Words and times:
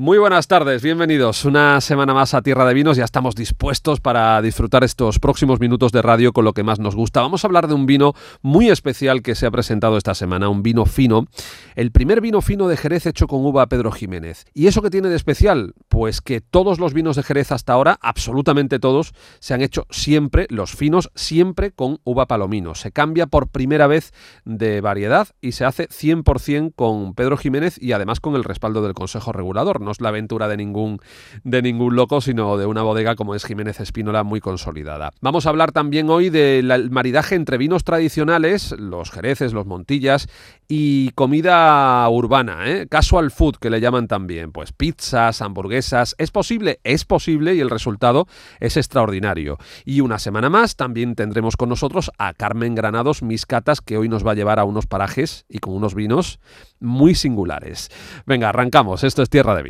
Muy 0.00 0.18
buenas 0.18 0.46
tardes, 0.46 0.80
bienvenidos 0.80 1.44
una 1.44 1.80
semana 1.80 2.14
más 2.14 2.32
a 2.32 2.40
Tierra 2.40 2.64
de 2.64 2.72
Vinos. 2.72 2.96
Ya 2.96 3.02
estamos 3.02 3.34
dispuestos 3.34 3.98
para 3.98 4.40
disfrutar 4.40 4.84
estos 4.84 5.18
próximos 5.18 5.58
minutos 5.58 5.90
de 5.90 6.02
radio 6.02 6.32
con 6.32 6.44
lo 6.44 6.52
que 6.52 6.62
más 6.62 6.78
nos 6.78 6.94
gusta. 6.94 7.20
Vamos 7.20 7.42
a 7.42 7.48
hablar 7.48 7.66
de 7.66 7.74
un 7.74 7.84
vino 7.84 8.14
muy 8.40 8.70
especial 8.70 9.22
que 9.22 9.34
se 9.34 9.44
ha 9.44 9.50
presentado 9.50 9.96
esta 9.96 10.14
semana, 10.14 10.50
un 10.50 10.62
vino 10.62 10.86
fino. 10.86 11.26
El 11.74 11.90
primer 11.90 12.20
vino 12.20 12.40
fino 12.42 12.68
de 12.68 12.76
Jerez 12.76 13.06
hecho 13.06 13.26
con 13.26 13.44
uva 13.44 13.66
Pedro 13.66 13.90
Jiménez. 13.90 14.44
¿Y 14.54 14.68
eso 14.68 14.82
qué 14.82 14.90
tiene 14.90 15.08
de 15.08 15.16
especial? 15.16 15.74
Pues 15.88 16.20
que 16.20 16.40
todos 16.40 16.78
los 16.78 16.94
vinos 16.94 17.16
de 17.16 17.24
Jerez 17.24 17.50
hasta 17.50 17.72
ahora, 17.72 17.98
absolutamente 18.00 18.78
todos, 18.78 19.14
se 19.40 19.54
han 19.54 19.62
hecho 19.62 19.84
siempre, 19.90 20.46
los 20.48 20.76
finos, 20.76 21.10
siempre 21.16 21.72
con 21.72 21.98
uva 22.04 22.26
palomino. 22.26 22.76
Se 22.76 22.92
cambia 22.92 23.26
por 23.26 23.48
primera 23.48 23.88
vez 23.88 24.12
de 24.44 24.80
variedad 24.80 25.26
y 25.40 25.52
se 25.52 25.64
hace 25.64 25.88
100% 25.88 26.72
con 26.76 27.14
Pedro 27.14 27.36
Jiménez 27.36 27.82
y 27.82 27.90
además 27.90 28.20
con 28.20 28.36
el 28.36 28.44
respaldo 28.44 28.80
del 28.80 28.94
Consejo 28.94 29.32
Regulador 29.32 29.87
es 29.90 30.00
la 30.00 30.10
aventura 30.10 30.48
de 30.48 30.56
ningún, 30.56 31.00
de 31.44 31.62
ningún 31.62 31.96
loco, 31.96 32.20
sino 32.20 32.56
de 32.56 32.66
una 32.66 32.82
bodega 32.82 33.16
como 33.16 33.34
es 33.34 33.44
Jiménez 33.44 33.80
Espínola 33.80 34.22
muy 34.22 34.40
consolidada. 34.40 35.12
Vamos 35.20 35.46
a 35.46 35.50
hablar 35.50 35.72
también 35.72 36.10
hoy 36.10 36.30
del 36.30 36.90
maridaje 36.90 37.34
entre 37.34 37.58
vinos 37.58 37.84
tradicionales, 37.84 38.74
los 38.78 39.10
jereces, 39.10 39.52
los 39.52 39.66
montillas, 39.66 40.28
y 40.68 41.10
comida 41.12 42.06
urbana, 42.10 42.68
¿eh? 42.68 42.86
casual 42.88 43.30
food 43.30 43.56
que 43.56 43.70
le 43.70 43.80
llaman 43.80 44.06
también, 44.06 44.52
pues 44.52 44.72
pizzas, 44.72 45.40
hamburguesas, 45.40 46.14
es 46.18 46.30
posible, 46.30 46.80
es 46.84 47.06
posible 47.06 47.54
y 47.54 47.60
el 47.60 47.70
resultado 47.70 48.26
es 48.60 48.76
extraordinario. 48.76 49.56
Y 49.86 50.02
una 50.02 50.18
semana 50.18 50.50
más 50.50 50.76
también 50.76 51.14
tendremos 51.14 51.56
con 51.56 51.70
nosotros 51.70 52.10
a 52.18 52.34
Carmen 52.34 52.74
Granados, 52.74 53.22
mis 53.22 53.46
catas, 53.46 53.80
que 53.80 53.96
hoy 53.96 54.08
nos 54.08 54.26
va 54.26 54.32
a 54.32 54.34
llevar 54.34 54.58
a 54.58 54.64
unos 54.64 54.86
parajes 54.86 55.46
y 55.48 55.58
con 55.58 55.74
unos 55.74 55.94
vinos 55.94 56.38
muy 56.80 57.14
singulares. 57.14 57.90
Venga, 58.26 58.50
arrancamos, 58.50 59.04
esto 59.04 59.22
es 59.22 59.30
Tierra 59.30 59.54
de 59.54 59.62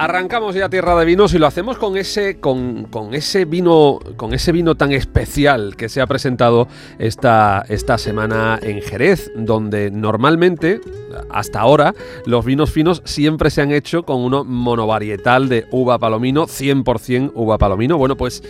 Arrancamos 0.00 0.54
ya 0.54 0.70
Tierra 0.70 0.98
de 0.98 1.04
Vinos 1.04 1.34
y 1.34 1.38
lo 1.38 1.46
hacemos 1.46 1.76
con 1.76 1.98
ese, 1.98 2.40
con, 2.40 2.88
ese 3.12 3.44
vino, 3.44 3.98
con 4.16 4.32
ese 4.32 4.50
vino 4.50 4.74
tan 4.74 4.92
especial 4.92 5.76
que 5.76 5.90
se 5.90 6.00
ha 6.00 6.06
presentado 6.06 6.68
esta, 6.98 7.66
esta 7.68 7.98
semana 7.98 8.58
en 8.62 8.80
Jerez, 8.80 9.30
donde 9.36 9.90
normalmente, 9.90 10.80
hasta 11.28 11.60
ahora, 11.60 11.94
los 12.24 12.46
vinos 12.46 12.70
finos 12.70 13.02
siempre 13.04 13.50
se 13.50 13.60
han 13.60 13.72
hecho 13.72 14.04
con 14.04 14.22
uno 14.22 14.42
monovarietal 14.42 15.50
de 15.50 15.66
uva 15.70 15.98
palomino, 15.98 16.46
100% 16.46 17.32
uva 17.34 17.58
palomino. 17.58 17.98
Bueno, 17.98 18.16
pues 18.16 18.42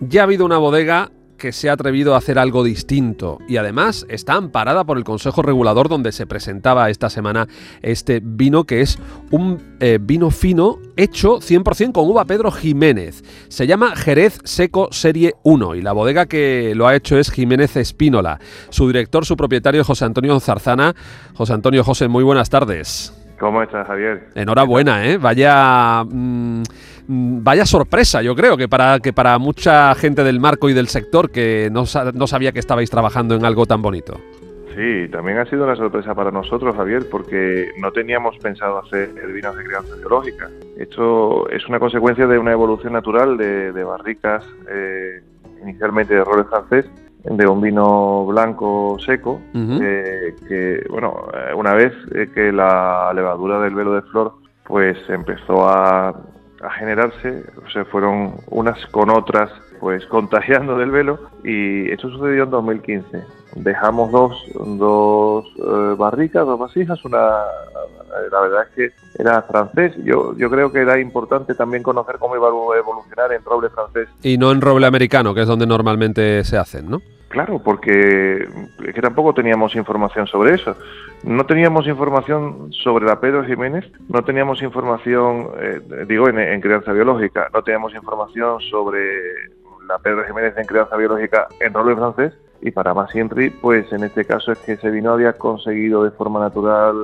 ya 0.00 0.20
ha 0.20 0.24
habido 0.24 0.44
una 0.44 0.58
bodega 0.58 1.10
que 1.38 1.52
se 1.52 1.70
ha 1.70 1.72
atrevido 1.72 2.14
a 2.14 2.18
hacer 2.18 2.38
algo 2.38 2.64
distinto 2.64 3.38
y 3.48 3.56
además 3.56 4.04
está 4.08 4.34
amparada 4.34 4.84
por 4.84 4.98
el 4.98 5.04
Consejo 5.04 5.40
Regulador 5.40 5.88
donde 5.88 6.12
se 6.12 6.26
presentaba 6.26 6.90
esta 6.90 7.08
semana 7.08 7.48
este 7.80 8.20
vino 8.22 8.64
que 8.64 8.82
es 8.82 8.98
un 9.30 9.76
eh, 9.80 9.98
vino 10.00 10.30
fino 10.30 10.78
hecho 10.96 11.38
100% 11.38 11.92
con 11.92 12.08
uva 12.08 12.24
Pedro 12.24 12.50
Jiménez. 12.50 13.22
Se 13.48 13.66
llama 13.66 13.96
Jerez 13.96 14.40
Seco 14.44 14.88
Serie 14.90 15.34
1 15.44 15.76
y 15.76 15.82
la 15.82 15.92
bodega 15.92 16.26
que 16.26 16.74
lo 16.74 16.86
ha 16.86 16.94
hecho 16.94 17.18
es 17.18 17.30
Jiménez 17.30 17.76
Espínola. 17.76 18.38
Su 18.70 18.86
director, 18.88 19.24
su 19.24 19.36
propietario 19.36 19.84
José 19.84 20.04
Antonio 20.04 20.38
Zarzana. 20.40 20.94
José 21.34 21.52
Antonio 21.52 21.84
José, 21.84 22.08
muy 22.08 22.24
buenas 22.24 22.50
tardes. 22.50 23.14
¿Cómo 23.38 23.62
estás, 23.62 23.86
Javier? 23.86 24.30
Enhorabuena, 24.34 25.06
¿eh? 25.06 25.16
Vaya... 25.16 26.04
Mm, 26.04 26.62
vaya 27.08 27.64
sorpresa, 27.64 28.22
yo 28.22 28.36
creo, 28.36 28.56
que 28.56 28.68
para, 28.68 29.00
que 29.00 29.12
para 29.12 29.38
mucha 29.38 29.94
gente 29.94 30.22
del 30.22 30.40
marco 30.40 30.68
y 30.68 30.74
del 30.74 30.88
sector 30.88 31.30
que 31.30 31.70
no, 31.72 31.84
no 32.14 32.26
sabía 32.26 32.52
que 32.52 32.58
estabais 32.58 32.90
trabajando 32.90 33.34
en 33.34 33.44
algo 33.44 33.66
tan 33.66 33.82
bonito. 33.82 34.20
Sí, 34.78 35.08
también 35.10 35.38
ha 35.38 35.44
sido 35.46 35.64
una 35.64 35.74
sorpresa 35.74 36.14
para 36.14 36.30
nosotros, 36.30 36.76
Javier, 36.76 37.06
porque 37.10 37.72
no 37.80 37.90
teníamos 37.90 38.38
pensado 38.38 38.78
hacer 38.78 39.10
vinos 39.32 39.56
de 39.56 39.64
crianza 39.64 39.96
biológica. 39.96 40.48
Esto 40.76 41.48
es 41.50 41.66
una 41.66 41.80
consecuencia 41.80 42.28
de 42.28 42.38
una 42.38 42.52
evolución 42.52 42.92
natural 42.92 43.36
de, 43.36 43.82
barricas, 43.82 44.44
eh, 44.70 45.20
inicialmente 45.62 46.14
de 46.14 46.22
roble 46.22 46.44
francés, 46.44 46.86
de 47.24 47.46
un 47.48 47.60
vino 47.60 48.24
blanco 48.26 48.96
seco, 49.04 49.40
que, 49.52 50.86
bueno, 50.88 51.24
eh, 51.34 51.54
una 51.54 51.74
vez 51.74 51.92
eh, 52.14 52.28
que 52.32 52.52
la 52.52 53.10
levadura 53.14 53.58
del 53.60 53.74
velo 53.74 53.94
de 53.94 54.02
flor 54.02 54.34
pues 54.64 54.96
empezó 55.08 55.68
a, 55.68 56.14
a 56.62 56.70
generarse, 56.70 57.44
se 57.72 57.84
fueron 57.84 58.34
unas 58.50 58.84
con 58.86 59.10
otras 59.10 59.50
pues 59.80 60.04
contagiando 60.10 60.76
del 60.76 60.90
velo 60.90 61.18
y 61.44 61.90
esto 61.90 62.10
sucedió 62.10 62.44
en 62.44 62.50
2015. 62.50 63.24
Dejamos 63.54 64.12
dos, 64.12 64.44
dos 64.54 65.46
eh, 65.56 65.94
barricas, 65.96 66.46
dos 66.46 66.58
vasijas, 66.58 67.04
una 67.04 67.44
la 68.30 68.40
verdad 68.40 68.66
es 68.68 68.74
que 68.74 69.22
era 69.22 69.42
francés. 69.42 69.94
Yo, 70.04 70.36
yo 70.36 70.50
creo 70.50 70.72
que 70.72 70.80
era 70.80 70.98
importante 70.98 71.54
también 71.54 71.82
conocer 71.82 72.16
cómo 72.18 72.36
iba 72.36 72.48
a 72.48 72.78
evolucionar 72.78 73.32
en 73.32 73.44
roble 73.44 73.70
francés. 73.70 74.08
Y 74.22 74.38
no 74.38 74.50
en 74.50 74.60
roble 74.60 74.86
americano, 74.86 75.34
que 75.34 75.42
es 75.42 75.48
donde 75.48 75.66
normalmente 75.66 76.44
se 76.44 76.56
hacen, 76.56 76.90
¿no? 76.90 77.00
Claro, 77.28 77.58
porque 77.58 78.48
es 78.86 78.94
que 78.94 79.02
tampoco 79.02 79.34
teníamos 79.34 79.74
información 79.76 80.26
sobre 80.26 80.54
eso. 80.54 80.74
No 81.24 81.44
teníamos 81.44 81.86
información 81.86 82.72
sobre 82.72 83.04
la 83.04 83.20
Pedro 83.20 83.44
Jiménez, 83.44 83.84
no 84.08 84.24
teníamos 84.24 84.62
información, 84.62 85.50
eh, 85.60 86.06
digo, 86.08 86.28
en, 86.28 86.60
crianza 86.60 86.92
biológica, 86.92 87.50
no 87.52 87.62
teníamos 87.62 87.94
información 87.94 88.60
sobre 88.60 89.00
la 89.86 89.98
Pedro 89.98 90.24
Jiménez 90.24 90.56
en 90.56 90.66
crianza 90.66 90.96
biológica 90.96 91.48
en 91.60 91.74
roble 91.74 91.96
francés. 91.96 92.32
Y 92.62 92.70
para 92.70 92.94
más 92.94 93.10
siempre, 93.10 93.52
pues 93.60 93.92
en 93.92 94.04
este 94.04 94.24
caso 94.24 94.50
es 94.50 94.58
que 94.60 94.72
ese 94.72 94.90
vino 94.90 95.12
había 95.12 95.34
conseguido 95.34 96.04
de 96.04 96.10
forma 96.10 96.40
natural 96.40 96.96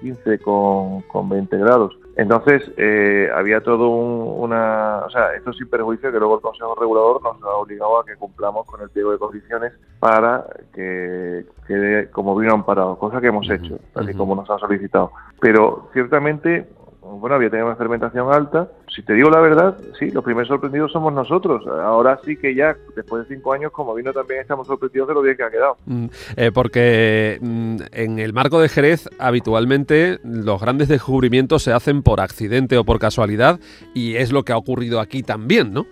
15 0.00 0.38
con, 0.38 1.00
con 1.02 1.28
20 1.28 1.56
grados. 1.56 1.96
Entonces, 2.16 2.70
eh, 2.76 3.30
había 3.34 3.62
todo 3.62 3.88
una... 3.88 5.02
O 5.06 5.10
sea, 5.10 5.34
esto 5.34 5.52
sin 5.52 5.68
perjuicio 5.68 6.12
que 6.12 6.18
luego 6.18 6.36
el 6.36 6.40
Consejo 6.42 6.74
Regulador 6.74 7.22
nos 7.22 7.42
ha 7.42 7.56
obligado 7.56 8.00
a 8.00 8.04
que 8.04 8.16
cumplamos 8.16 8.66
con 8.66 8.80
el 8.82 8.90
pliego 8.90 9.12
de 9.12 9.18
condiciones 9.18 9.72
para 9.98 10.46
que 10.74 11.46
quede 11.66 12.10
como 12.10 12.36
vino 12.36 12.52
amparado, 12.52 12.98
cosa 12.98 13.20
que 13.20 13.28
hemos 13.28 13.48
hecho, 13.48 13.78
así 13.94 14.14
como 14.14 14.34
nos 14.34 14.50
ha 14.50 14.58
solicitado. 14.58 15.12
Pero 15.40 15.88
ciertamente 15.92 16.66
bueno, 17.02 17.34
había 17.34 17.50
tenido 17.50 17.66
una 17.66 17.76
fermentación 17.76 18.32
alta. 18.32 18.68
Si 18.94 19.02
te 19.02 19.14
digo 19.14 19.28
la 19.28 19.40
verdad, 19.40 19.76
sí, 19.98 20.10
los 20.10 20.22
primeros 20.22 20.48
sorprendidos 20.48 20.92
somos 20.92 21.12
nosotros. 21.12 21.66
Ahora 21.66 22.20
sí 22.24 22.36
que 22.36 22.54
ya, 22.54 22.76
después 22.94 23.26
de 23.26 23.34
cinco 23.34 23.52
años, 23.52 23.72
como 23.72 23.94
vino 23.94 24.12
también 24.12 24.40
estamos 24.40 24.66
sorprendidos 24.66 25.08
de 25.08 25.14
lo 25.14 25.22
bien 25.22 25.36
que 25.36 25.42
ha 25.42 25.50
quedado. 25.50 25.76
Mm, 25.86 26.06
eh, 26.36 26.50
porque 26.54 27.38
mm, 27.40 27.76
en 27.90 28.18
el 28.18 28.32
marco 28.32 28.60
de 28.60 28.68
Jerez, 28.68 29.08
habitualmente 29.18 30.20
los 30.22 30.60
grandes 30.60 30.88
descubrimientos 30.88 31.64
se 31.64 31.72
hacen 31.72 32.02
por 32.02 32.20
accidente 32.20 32.78
o 32.78 32.84
por 32.84 33.00
casualidad, 33.00 33.58
y 33.94 34.14
es 34.16 34.32
lo 34.32 34.44
que 34.44 34.52
ha 34.52 34.56
ocurrido 34.56 35.00
aquí 35.00 35.22
también, 35.22 35.72
¿no? 35.72 35.86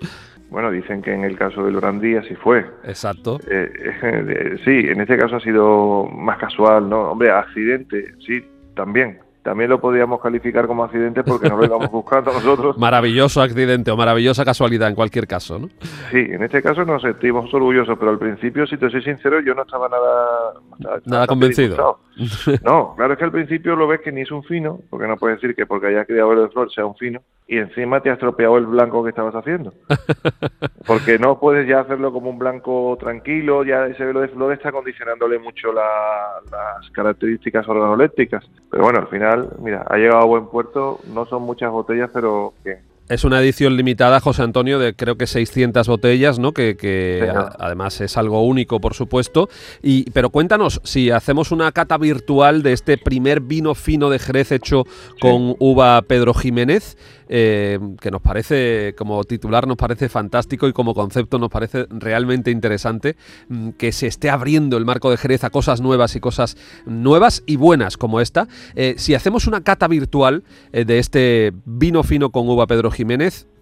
Bueno, 0.50 0.70
dicen 0.70 1.00
que 1.02 1.12
en 1.12 1.24
el 1.24 1.36
caso 1.36 1.64
del 1.64 1.76
Brandí 1.76 2.16
así 2.16 2.34
fue. 2.34 2.66
Exacto. 2.84 3.38
Eh, 3.48 3.70
eh, 4.02 4.58
sí, 4.64 4.88
en 4.88 5.00
este 5.00 5.16
caso 5.16 5.36
ha 5.36 5.40
sido 5.40 6.06
más 6.06 6.38
casual, 6.38 6.88
¿no? 6.88 7.10
Hombre, 7.10 7.30
accidente, 7.30 8.14
sí, 8.24 8.44
también 8.74 9.18
también 9.42 9.70
lo 9.70 9.80
podríamos 9.80 10.20
calificar 10.20 10.66
como 10.66 10.84
accidente 10.84 11.24
porque 11.24 11.48
no 11.48 11.56
lo 11.56 11.64
íbamos 11.64 11.90
buscando 11.92 12.32
nosotros. 12.32 12.76
Maravilloso 12.78 13.40
accidente 13.40 13.90
o 13.90 13.96
maravillosa 13.96 14.44
casualidad 14.44 14.88
en 14.88 14.94
cualquier 14.94 15.26
caso, 15.26 15.58
¿no? 15.58 15.68
Sí, 16.10 16.18
en 16.18 16.42
este 16.42 16.62
caso 16.62 16.84
nos 16.84 17.02
sentimos 17.02 17.52
orgullosos, 17.52 17.98
pero 17.98 18.10
al 18.10 18.18
principio, 18.18 18.66
si 18.66 18.76
te 18.76 18.90
soy 18.90 19.02
sincero, 19.02 19.40
yo 19.40 19.54
no 19.54 19.62
estaba 19.62 19.88
nada... 19.88 21.00
nada 21.04 21.26
convencido. 21.26 21.98
No, 22.62 22.94
claro 22.96 23.14
es 23.14 23.18
que 23.18 23.24
al 23.24 23.32
principio 23.32 23.76
lo 23.76 23.86
ves 23.86 24.00
que 24.00 24.12
ni 24.12 24.22
es 24.22 24.30
un 24.30 24.42
fino, 24.44 24.80
porque 24.90 25.06
no 25.06 25.16
puedes 25.16 25.40
decir 25.40 25.56
que 25.56 25.66
porque 25.66 25.86
hayas 25.86 26.06
criado 26.06 26.32
el 26.32 26.50
flor 26.50 26.70
sea 26.72 26.84
un 26.84 26.96
fino, 26.96 27.20
y 27.50 27.58
encima 27.58 28.00
te 28.00 28.10
ha 28.10 28.12
estropeado 28.12 28.58
el 28.58 28.66
blanco 28.66 29.02
que 29.02 29.10
estabas 29.10 29.34
haciendo. 29.34 29.74
Porque 30.86 31.18
no 31.18 31.40
puedes 31.40 31.66
ya 31.66 31.80
hacerlo 31.80 32.12
como 32.12 32.30
un 32.30 32.38
blanco 32.38 32.96
tranquilo, 33.00 33.64
ya 33.64 33.86
ese 33.86 34.04
velo 34.04 34.20
de 34.20 34.28
flor 34.28 34.52
está 34.52 34.70
condicionándole 34.70 35.40
mucho 35.40 35.72
las 35.72 36.88
características 36.92 37.68
organolépticas. 37.68 38.48
Pero 38.70 38.84
bueno, 38.84 39.00
al 39.00 39.08
final, 39.08 39.50
mira, 39.58 39.84
ha 39.88 39.96
llegado 39.96 40.20
a 40.20 40.26
buen 40.26 40.46
puerto, 40.46 41.00
no 41.12 41.26
son 41.26 41.42
muchas 41.42 41.72
botellas, 41.72 42.08
pero 42.14 42.54
bien. 42.64 42.78
Es 43.10 43.24
una 43.24 43.40
edición 43.40 43.76
limitada, 43.76 44.20
José 44.20 44.42
Antonio, 44.42 44.78
de 44.78 44.94
creo 44.94 45.16
que 45.16 45.26
600 45.26 45.88
botellas, 45.88 46.38
¿no? 46.38 46.52
Que, 46.52 47.28
además 47.58 48.00
es 48.00 48.16
algo 48.16 48.44
único, 48.44 48.80
por 48.80 48.94
supuesto. 48.94 49.48
Y, 49.82 50.08
pero 50.12 50.30
cuéntanos, 50.30 50.80
si 50.84 51.10
hacemos 51.10 51.50
una 51.50 51.72
cata 51.72 51.98
virtual 51.98 52.62
de 52.62 52.72
este 52.72 52.98
primer 52.98 53.40
vino 53.40 53.74
fino 53.74 54.10
de 54.10 54.20
Jerez 54.20 54.52
hecho 54.52 54.84
con 55.20 55.56
uva 55.58 56.00
Pedro 56.02 56.34
Jiménez, 56.34 56.96
eh, 57.32 57.78
que 58.00 58.10
nos 58.10 58.20
parece, 58.20 58.94
como 58.98 59.22
titular, 59.22 59.68
nos 59.68 59.76
parece 59.76 60.08
fantástico 60.08 60.66
y 60.66 60.72
como 60.72 60.94
concepto 60.94 61.38
nos 61.38 61.48
parece 61.48 61.86
realmente 61.88 62.50
interesante, 62.50 63.16
mm, 63.48 63.70
que 63.70 63.92
se 63.92 64.08
esté 64.08 64.30
abriendo 64.30 64.76
el 64.76 64.84
marco 64.84 65.12
de 65.12 65.16
Jerez 65.16 65.44
a 65.44 65.50
cosas 65.50 65.80
nuevas 65.80 66.16
y 66.16 66.20
cosas 66.20 66.56
nuevas 66.86 67.44
y 67.46 67.54
buenas 67.54 67.96
como 67.96 68.20
esta. 68.20 68.48
Eh, 68.74 68.94
si 68.98 69.14
hacemos 69.14 69.46
una 69.46 69.62
cata 69.62 69.86
virtual 69.86 70.42
eh, 70.72 70.84
de 70.84 70.98
este 70.98 71.52
vino 71.64 72.02
fino 72.02 72.30
con 72.30 72.48
uva 72.48 72.66
Pedro 72.66 72.90
Jiménez, 72.90 72.99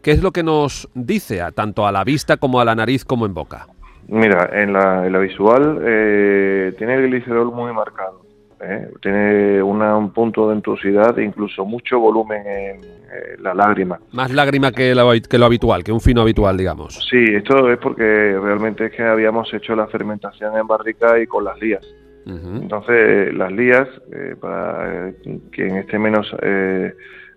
¿qué 0.02 0.12
es 0.12 0.23
lo 0.23 0.32
que 0.32 0.43
nos 0.43 0.88
dice, 0.94 1.43
a, 1.43 1.52
tanto 1.52 1.87
a 1.87 1.93
la 1.93 2.05
vista 2.05 2.37
como 2.37 2.61
a 2.61 2.64
la 2.64 2.75
nariz 2.75 3.05
como 3.05 3.26
en 3.26 3.35
boca? 3.35 3.67
Mira, 4.08 4.50
en 4.52 4.73
la, 4.73 5.06
en 5.06 5.12
la 5.12 5.19
visual 5.19 5.81
eh, 5.82 6.75
tiene 6.79 6.94
el 6.94 7.08
glicerol 7.08 7.52
muy 7.52 7.73
marcado. 7.73 8.23
¿eh? 8.61 8.88
Tiene 9.02 9.62
un 9.62 10.11
punto 10.12 10.49
de 10.49 10.55
entuosidad 10.55 11.19
e 11.19 11.25
incluso 11.25 11.64
mucho 11.64 11.99
volumen 11.99 12.43
en 12.46 13.43
la 13.43 13.55
lágrima. 13.55 13.99
Más 14.12 14.32
lágrima 14.32 14.73
que 14.73 14.94
lo, 14.94 15.11
que 15.29 15.38
lo 15.38 15.46
habitual, 15.46 15.84
que 15.84 15.93
un 15.93 16.00
fino 16.00 16.23
habitual, 16.23 16.56
digamos. 16.56 16.94
Sí, 17.08 17.23
esto 17.34 17.70
es 17.70 17.79
porque 17.79 18.38
realmente 18.43 18.87
es 18.87 18.93
que 18.93 19.02
habíamos 19.02 19.52
hecho 19.52 19.76
la 19.76 19.87
fermentación 19.87 20.56
en 20.56 20.67
barrica 20.67 21.19
y 21.19 21.26
con 21.26 21.44
las 21.44 21.58
lías. 21.61 21.87
Entonces, 22.26 23.32
las 23.32 23.50
lías, 23.50 23.88
eh, 24.12 24.37
para 24.38 25.12
quien 25.50 25.76
esté 25.76 25.99
menos, 25.99 26.31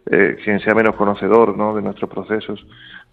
eh, 0.06 0.38
quien 0.44 0.60
sea 0.60 0.74
menos 0.74 0.96
conocedor 0.96 1.58
¿no? 1.58 1.76
de 1.76 1.82
nuestros 1.82 2.10
procesos, 2.10 2.66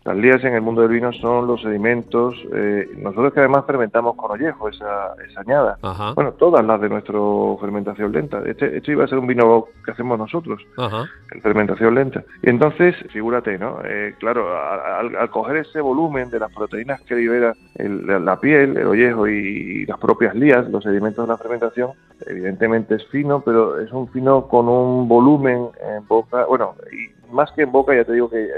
las 0.08 0.16
lías 0.16 0.42
en 0.42 0.54
el 0.54 0.62
mundo 0.62 0.80
del 0.80 0.90
vino 0.90 1.12
son 1.12 1.46
los 1.46 1.60
sedimentos, 1.60 2.34
eh, 2.54 2.88
nosotros 2.96 3.30
que 3.30 3.40
además 3.40 3.66
fermentamos 3.66 4.16
con 4.16 4.30
ollejo, 4.30 4.70
esa, 4.70 5.12
esa 5.28 5.42
añada. 5.42 5.76
Bueno, 6.14 6.32
todas 6.32 6.64
las 6.64 6.80
de 6.80 6.88
nuestra 6.88 7.18
fermentación 7.60 8.12
lenta. 8.12 8.40
Este, 8.46 8.78
este, 8.78 8.92
iba 8.92 9.04
a 9.04 9.08
ser 9.08 9.18
un 9.18 9.26
vino 9.26 9.66
que 9.84 9.90
hacemos 9.90 10.18
nosotros, 10.18 10.62
en 10.78 11.42
fermentación 11.42 11.94
lenta. 11.94 12.24
Y 12.42 12.48
entonces, 12.48 12.96
figúrate, 13.12 13.58
¿no? 13.58 13.80
Eh, 13.84 14.14
claro, 14.18 14.48
al, 14.58 15.28
coger 15.28 15.58
ese 15.58 15.82
volumen 15.82 16.30
de 16.30 16.38
las 16.38 16.54
proteínas 16.54 17.02
que 17.02 17.14
libera 17.14 17.52
la, 17.76 18.40
piel, 18.40 18.78
el 18.78 18.86
ollejo 18.86 19.28
y, 19.28 19.84
las 19.84 19.98
propias 19.98 20.34
lías, 20.34 20.70
los 20.70 20.84
sedimentos 20.84 21.26
de 21.26 21.32
la 21.32 21.36
fermentación, 21.36 21.90
evidentemente 22.26 22.94
es 22.94 23.06
fino, 23.08 23.42
pero 23.42 23.78
es 23.78 23.92
un 23.92 24.08
fino 24.08 24.48
con 24.48 24.70
un 24.70 25.06
volumen 25.06 25.68
en 25.86 26.08
boca, 26.08 26.46
bueno, 26.46 26.76
y 26.90 27.17
más 27.30 27.50
que 27.52 27.62
en 27.62 27.72
boca, 27.72 27.94
ya 27.94 28.04
te 28.04 28.12
digo 28.12 28.28
que 28.30 28.48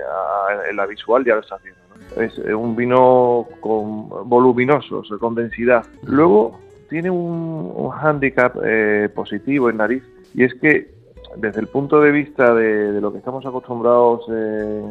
en 0.68 0.76
la 0.76 0.86
visual 0.86 1.24
ya 1.24 1.34
lo 1.34 1.40
está 1.40 1.56
haciendo. 1.56 1.80
Es 2.16 2.38
un 2.38 2.74
vino 2.74 3.46
con 3.60 4.08
voluminoso, 4.28 4.98
o 4.98 5.04
sea, 5.04 5.18
con 5.18 5.34
densidad. 5.34 5.84
Luego 6.02 6.58
tiene 6.88 7.10
un, 7.10 7.72
un 7.74 7.90
hándicap 7.90 8.56
eh, 8.64 9.08
positivo 9.14 9.70
en 9.70 9.76
nariz 9.76 10.02
y 10.34 10.44
es 10.44 10.54
que 10.54 11.00
desde 11.36 11.60
el 11.60 11.68
punto 11.68 12.00
de 12.00 12.10
vista 12.10 12.54
de, 12.54 13.00
lo 13.00 13.12
que 13.12 13.18
estamos 13.18 13.44
acostumbrados 13.46 14.28
en, 14.28 14.88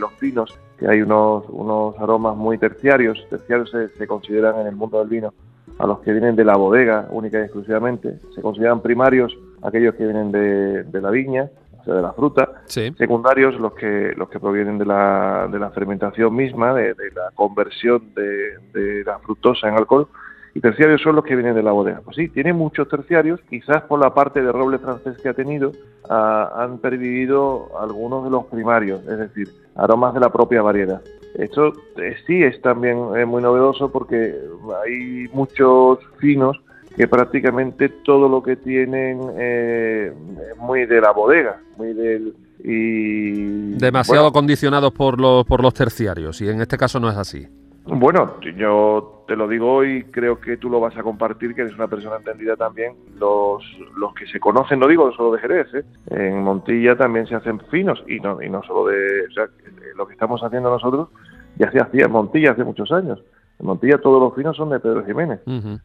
los 0.00 0.18
vinos, 0.20 0.58
que 0.78 0.88
hay 0.88 1.00
unos, 1.00 1.44
unos 1.48 1.98
aromas 1.98 2.36
muy 2.36 2.58
terciarios, 2.58 3.18
terciarios 3.30 3.70
se, 3.70 4.06
consideran 4.06 4.60
en 4.60 4.66
el 4.66 4.76
mundo 4.76 4.98
del 4.98 5.08
vino 5.08 5.32
a 5.78 5.86
los 5.86 6.00
que 6.00 6.12
vienen 6.12 6.36
de 6.36 6.44
la 6.44 6.56
bodega 6.56 7.08
única 7.10 7.38
y 7.38 7.42
exclusivamente, 7.42 8.18
se 8.34 8.42
consideran 8.42 8.80
primarios 8.80 9.36
aquellos 9.62 9.94
que 9.94 10.04
vienen 10.04 10.32
de, 10.32 10.84
de 10.84 11.00
la 11.00 11.10
viña, 11.10 11.50
de 11.94 12.02
la 12.02 12.12
fruta, 12.12 12.62
secundarios 12.66 13.58
los 13.60 13.74
que 13.74 14.12
los 14.16 14.28
que 14.28 14.40
provienen 14.40 14.78
de 14.78 14.86
la, 14.86 15.48
de 15.50 15.58
la 15.58 15.70
fermentación 15.70 16.34
misma, 16.34 16.74
de, 16.74 16.94
la 17.14 17.30
conversión 17.34 18.14
de, 18.14 19.04
la 19.04 19.18
fructosa 19.18 19.68
en 19.68 19.74
alcohol, 19.74 20.08
y 20.54 20.60
terciarios 20.60 21.02
son 21.02 21.16
los 21.16 21.24
que 21.24 21.36
vienen 21.36 21.54
de 21.54 21.62
la 21.62 21.72
bodega. 21.72 22.00
Pues 22.02 22.16
sí, 22.16 22.28
tiene 22.28 22.52
muchos 22.52 22.88
terciarios, 22.88 23.40
quizás 23.48 23.82
por 23.82 24.00
la 24.00 24.14
parte 24.14 24.42
de 24.42 24.50
roble 24.50 24.78
francés 24.78 25.16
que 25.22 25.28
ha 25.28 25.34
tenido, 25.34 25.72
han 26.08 26.78
pervivido 26.78 27.68
algunos 27.78 28.24
de 28.24 28.30
los 28.30 28.46
primarios, 28.46 29.00
es 29.06 29.18
decir, 29.18 29.48
aromas 29.74 30.14
de 30.14 30.20
la 30.20 30.32
propia 30.32 30.62
variedad. 30.62 31.02
Esto 31.34 31.72
eh, 31.98 32.16
sí 32.26 32.42
es 32.42 32.60
también 32.62 32.96
eh, 33.14 33.26
muy 33.26 33.42
novedoso 33.42 33.92
porque 33.92 34.34
hay 34.82 35.28
muchos 35.34 35.98
finos 36.18 36.58
que 36.96 37.06
prácticamente 37.06 37.88
todo 37.88 38.28
lo 38.28 38.42
que 38.42 38.56
tienen 38.56 39.20
eh, 39.38 40.12
es 40.50 40.56
muy 40.58 40.86
de 40.86 41.00
la 41.00 41.12
bodega, 41.12 41.60
muy 41.76 41.92
del 41.92 42.34
y 42.58 43.74
demasiado 43.76 44.32
condicionados 44.32 44.92
por 44.92 45.20
los 45.20 45.44
por 45.44 45.62
los 45.62 45.74
terciarios 45.74 46.40
y 46.40 46.48
en 46.48 46.60
este 46.62 46.78
caso 46.78 46.98
no 46.98 47.10
es 47.10 47.16
así. 47.16 47.46
Bueno, 47.88 48.40
yo 48.56 49.24
te 49.28 49.36
lo 49.36 49.46
digo 49.46 49.72
hoy, 49.72 50.04
creo 50.10 50.40
que 50.40 50.56
tú 50.56 50.68
lo 50.68 50.80
vas 50.80 50.96
a 50.96 51.04
compartir, 51.04 51.54
que 51.54 51.62
eres 51.62 51.74
una 51.74 51.86
persona 51.86 52.16
entendida 52.16 52.56
también. 52.56 52.94
Los, 53.16 53.62
los 53.96 54.12
que 54.14 54.26
se 54.26 54.40
conocen, 54.40 54.80
no 54.80 54.88
digo 54.88 55.12
solo 55.12 55.32
de 55.32 55.40
Jerez, 55.40 55.72
¿eh? 55.72 55.84
en 56.10 56.42
Montilla 56.42 56.96
también 56.96 57.28
se 57.28 57.36
hacen 57.36 57.60
finos 57.70 58.02
y 58.08 58.18
no, 58.18 58.42
y 58.42 58.50
no 58.50 58.60
solo 58.64 58.86
de. 58.86 59.26
O 59.26 59.30
sea, 59.30 59.46
lo 59.94 60.04
que 60.06 60.14
estamos 60.14 60.42
haciendo 60.42 60.68
nosotros 60.68 61.10
ya 61.58 61.70
se 61.70 61.78
hacía 61.78 62.06
en 62.06 62.12
Montilla 62.12 62.52
hace 62.52 62.64
muchos 62.64 62.90
años. 62.90 63.20
En 63.58 63.66
Montilla 63.66 63.98
todos 63.98 64.20
los 64.20 64.36
vinos 64.36 64.56
son 64.56 64.70
de 64.70 64.80
Pedro 64.80 65.04
Jiménez. 65.04 65.40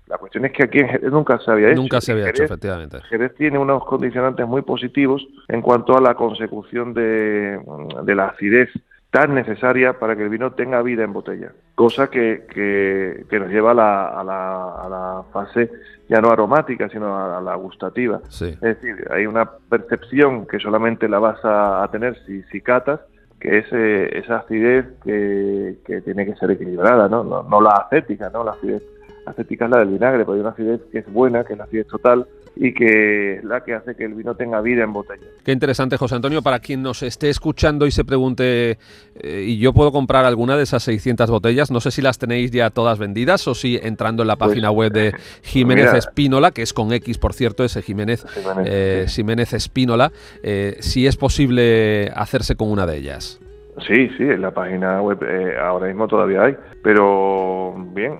La 0.08 0.18
cuestión 0.18 0.46
es 0.46 0.52
que 0.52 0.64
aquí 0.64 0.80
en 0.80 0.90
Jerez 0.90 1.12
nunca 1.12 1.40
se 1.40 1.52
había 1.52 1.70
hecho. 1.70 1.82
Nunca 1.82 2.02
se 2.02 2.12
había 2.12 2.30
hecho, 2.30 2.44
efectivamente. 2.44 3.00
Jerez 3.10 3.34
tiene 3.36 3.58
unos 3.58 3.86
condicionantes 3.86 4.46
muy 4.46 4.62
positivos 4.62 5.26
en 5.48 5.62
cuanto 5.62 5.98
a 5.98 6.02
la 6.02 6.16
consecución 6.16 6.94
de, 6.94 7.60
la 8.06 8.28
acidez 8.28 8.70
tan 9.10 9.34
necesaria 9.34 10.00
para 10.00 10.16
que 10.16 10.24
el 10.24 10.30
vino 10.30 10.52
tenga 10.52 10.82
vida 10.82 11.04
en 11.04 11.14
botella. 11.14 11.52
Cosa 11.76 12.10
que, 12.10 12.46
que, 12.50 13.40
nos 13.40 13.50
lleva 13.50 13.72
a 13.72 13.74
la, 13.74 14.08
a, 14.08 14.24
la, 14.24 14.76
a 14.76 14.90
la, 14.90 15.24
fase 15.32 15.70
ya 16.10 16.20
no 16.20 16.30
aromática, 16.30 16.90
sino 16.90 17.18
a, 17.18 17.42
la 17.42 17.56
gustativa. 17.56 18.22
Es 18.28 18.60
decir, 18.60 19.08
hay 19.12 19.26
una 19.26 19.50
percepción 19.50 20.46
que 20.46 20.60
solamente 20.60 21.08
la 21.08 21.20
vas 21.20 21.40
a, 21.44 21.88
tener 21.92 22.18
si, 22.26 22.44
si 22.44 22.60
catas 22.60 23.00
que 23.42 23.58
es 23.58 23.66
esa 23.74 24.38
acidez 24.38 24.86
que, 25.04 25.78
que, 25.84 26.02
tiene 26.02 26.26
que 26.28 26.36
ser 26.36 26.52
equilibrada, 26.52 27.10
¿no? 27.10 27.24
¿no? 27.24 27.42
No, 27.42 27.60
la 27.60 27.72
acética, 27.72 28.30
¿no? 28.30 28.44
La 28.44 28.52
acidez 28.52 28.84
acética 29.26 29.66
es 29.66 29.72
la 29.72 29.80
del 29.80 29.90
vinagre, 29.90 30.20
pero 30.20 30.34
hay 30.34 30.42
una 30.42 30.52
acidez 30.52 30.80
que 30.92 31.00
es 31.00 31.12
buena, 31.12 31.44
que 31.44 31.54
es 31.54 31.60
la 31.60 31.66
acidez 31.66 31.88
total, 31.88 32.28
y 32.56 32.74
que 32.74 33.36
es 33.36 33.44
la 33.44 33.64
que 33.64 33.74
hace 33.74 33.96
que 33.96 34.04
el 34.04 34.14
vino 34.14 34.36
tenga 34.36 34.62
vida 34.62 34.84
en 34.84 34.94
botella. 34.94 35.26
Qué 35.44 35.52
interesante, 35.52 35.98
José 35.98 36.16
Antonio. 36.16 36.42
Para 36.42 36.60
quien 36.60 36.82
nos 36.82 37.02
esté 37.02 37.30
escuchando 37.30 37.86
y 37.86 37.92
se 37.92 38.04
pregunte, 38.04 38.78
eh, 39.16 39.46
¿y 39.48 39.58
yo 39.58 39.74
puedo 39.74 39.92
comprar 39.92 40.26
alguna 40.26 40.58
de 40.58 40.64
esas 40.64 40.84
600 40.84 41.30
botellas? 41.30 41.72
No 41.72 41.80
sé 41.80 41.92
si 41.92 42.02
las 42.02 42.18
tenéis 42.18 42.52
ya 42.52 42.70
todas 42.70 43.00
vendidas 43.00 43.48
o 43.48 43.56
si 43.56 43.80
entrando 43.82 44.24
en 44.24 44.28
la 44.28 44.36
pues, 44.36 44.50
página 44.50 44.72
web 44.72 44.92
de 44.92 45.14
Jiménez 45.44 45.94
Espínola, 45.94 46.52
que 46.52 46.62
es 46.62 46.74
con 46.74 46.92
X, 46.92 47.18
por 47.18 47.34
cierto, 47.34 47.64
ese 47.64 47.82
Jiménez, 47.82 48.26
Jiménez, 49.08 49.54
eh, 49.54 49.58
Espínola, 49.58 50.12
eh, 50.44 50.78
si 50.80 51.08
es 51.08 51.16
posible 51.16 52.12
hacerse 52.16 52.56
con 52.56 52.70
una 52.70 52.86
de 52.86 52.98
ellas. 52.98 53.40
Sí, 53.88 54.10
sí, 54.18 54.24
en 54.24 54.42
la 54.42 54.52
página 54.52 55.02
web 55.02 55.20
ahora 55.60 55.88
mismo 55.88 56.08
todavía 56.08 56.44
hay, 56.44 56.58
pero 56.84 57.74
bien, 57.94 58.20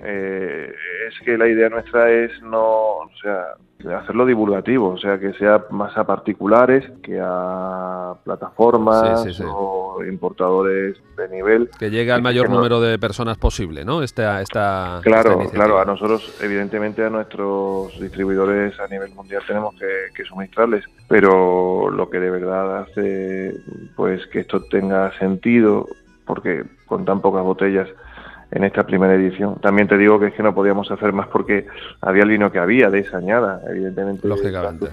es 1.08 1.18
que 1.24 1.36
la 1.36 1.48
idea 1.48 1.68
nuestra 1.68 2.10
es 2.10 2.30
no, 2.42 2.62
o 2.62 3.10
sea, 3.22 3.54
hacerlo 3.98 4.24
divulgativo, 4.26 4.90
o 4.90 4.98
sea, 4.98 5.18
que 5.18 5.32
sea 5.34 5.64
más 5.70 5.96
a 5.96 6.04
particulares 6.04 6.84
que 7.02 7.18
a 7.20 8.14
plataformas 8.24 9.40
o 9.40 10.02
importadores 10.04 10.96
de 11.16 11.28
nivel. 11.28 11.68
Que 11.78 11.90
llegue 11.90 12.12
al 12.12 12.22
mayor 12.22 12.48
número 12.50 12.80
de 12.80 12.98
personas 12.98 13.38
posible, 13.38 13.84
¿no? 13.84 14.02
Esta, 14.02 14.40
esta, 14.40 15.00
claro, 15.02 15.40
claro, 15.50 15.78
a 15.80 15.84
nosotros, 15.84 16.38
evidentemente, 16.40 17.04
a 17.04 17.10
nuestros 17.10 17.98
distribuidores 18.00 18.78
a 18.78 18.86
nivel 18.86 19.12
mundial 19.14 19.42
tenemos 19.46 19.74
que, 19.74 19.86
que 20.14 20.24
suministrarles, 20.24 20.84
pero 21.08 21.90
lo 21.90 22.08
que 22.08 22.20
de 22.20 22.30
verdad 22.30 22.78
hace 22.82 23.54
pues 23.96 24.26
que 24.28 24.40
esto 24.40 24.62
tenga 24.64 25.16
sentido, 25.18 25.86
porque 26.26 26.64
con 26.86 27.04
tan 27.04 27.20
pocas 27.20 27.42
botellas 27.42 27.88
en 28.52 28.64
esta 28.64 28.84
primera 28.84 29.14
edición. 29.14 29.56
También 29.60 29.88
te 29.88 29.96
digo 29.98 30.20
que 30.20 30.28
es 30.28 30.34
que 30.34 30.42
no 30.42 30.54
podíamos 30.54 30.90
hacer 30.90 31.12
más 31.12 31.28
porque 31.28 31.66
había 32.00 32.22
el 32.22 32.28
vino 32.28 32.52
que 32.52 32.58
había 32.58 32.90
de 32.90 33.00
esa 33.00 33.18
añada, 33.18 33.60
evidentemente. 33.68 34.28
Lógicamente 34.28 34.88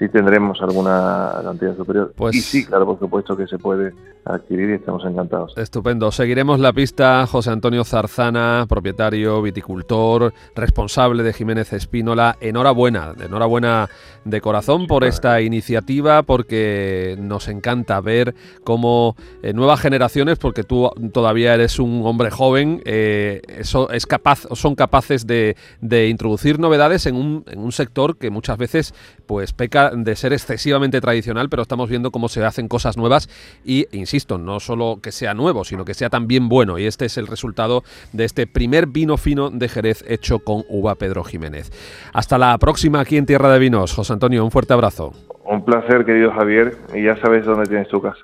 sí 0.00 0.08
tendremos 0.08 0.60
alguna 0.62 1.30
cantidad 1.44 1.76
superior. 1.76 2.14
Pues, 2.16 2.34
y 2.34 2.40
sí, 2.40 2.64
claro, 2.64 2.86
por 2.86 2.98
supuesto 2.98 3.36
que 3.36 3.46
se 3.46 3.58
puede 3.58 3.92
adquirir 4.24 4.70
y 4.70 4.72
estamos 4.74 5.04
encantados. 5.04 5.52
Estupendo. 5.58 6.10
Seguiremos 6.10 6.58
la 6.58 6.72
pista. 6.72 7.26
José 7.26 7.50
Antonio 7.50 7.84
Zarzana, 7.84 8.64
propietario, 8.66 9.42
viticultor, 9.42 10.32
responsable 10.56 11.22
de 11.22 11.34
Jiménez 11.34 11.74
Espínola. 11.74 12.36
Enhorabuena, 12.40 13.14
enhorabuena 13.22 13.90
de 14.24 14.40
corazón 14.40 14.86
por 14.86 15.04
esta 15.04 15.42
iniciativa, 15.42 16.22
porque 16.22 17.16
nos 17.20 17.48
encanta 17.48 18.00
ver 18.00 18.34
cómo 18.64 19.16
eh, 19.42 19.52
nuevas 19.52 19.80
generaciones, 19.80 20.38
porque 20.38 20.64
tú 20.64 20.90
todavía 21.12 21.54
eres 21.54 21.78
un 21.78 22.02
hombre 22.06 22.30
joven, 22.30 22.80
eh, 22.86 23.42
eso 23.48 23.90
es 23.90 24.06
capaz, 24.06 24.46
son 24.52 24.74
capaces 24.74 25.26
de, 25.26 25.56
de 25.82 26.08
introducir 26.08 26.58
novedades 26.58 27.04
en 27.04 27.16
un, 27.16 27.44
en 27.48 27.58
un 27.60 27.72
sector 27.72 28.16
que 28.16 28.30
muchas 28.30 28.56
veces 28.56 28.94
pues 29.26 29.52
peca 29.52 29.89
de 29.92 30.16
ser 30.16 30.32
excesivamente 30.32 31.00
tradicional, 31.00 31.48
pero 31.48 31.62
estamos 31.62 31.88
viendo 31.88 32.10
cómo 32.10 32.28
se 32.28 32.44
hacen 32.44 32.68
cosas 32.68 32.96
nuevas 32.96 33.28
y, 33.64 33.86
insisto, 33.96 34.38
no 34.38 34.60
solo 34.60 35.00
que 35.02 35.12
sea 35.12 35.34
nuevo, 35.34 35.64
sino 35.64 35.84
que 35.84 35.94
sea 35.94 36.10
también 36.10 36.48
bueno. 36.48 36.78
Y 36.78 36.86
este 36.86 37.06
es 37.06 37.16
el 37.18 37.26
resultado 37.26 37.82
de 38.12 38.24
este 38.24 38.46
primer 38.46 38.86
vino 38.86 39.16
fino 39.16 39.50
de 39.50 39.68
Jerez 39.68 40.04
hecho 40.06 40.40
con 40.40 40.64
uva 40.68 40.94
Pedro 40.94 41.24
Jiménez. 41.24 41.70
Hasta 42.12 42.38
la 42.38 42.56
próxima 42.58 43.00
aquí 43.00 43.16
en 43.16 43.26
Tierra 43.26 43.52
de 43.52 43.58
Vinos. 43.58 43.92
José 43.92 44.12
Antonio, 44.12 44.44
un 44.44 44.50
fuerte 44.50 44.72
abrazo. 44.72 45.12
Un 45.44 45.64
placer, 45.64 46.04
querido 46.04 46.30
Javier, 46.32 46.76
y 46.94 47.04
ya 47.04 47.16
sabes 47.20 47.44
dónde 47.44 47.66
tienes 47.66 47.88
tu 47.88 48.00
casa. 48.00 48.20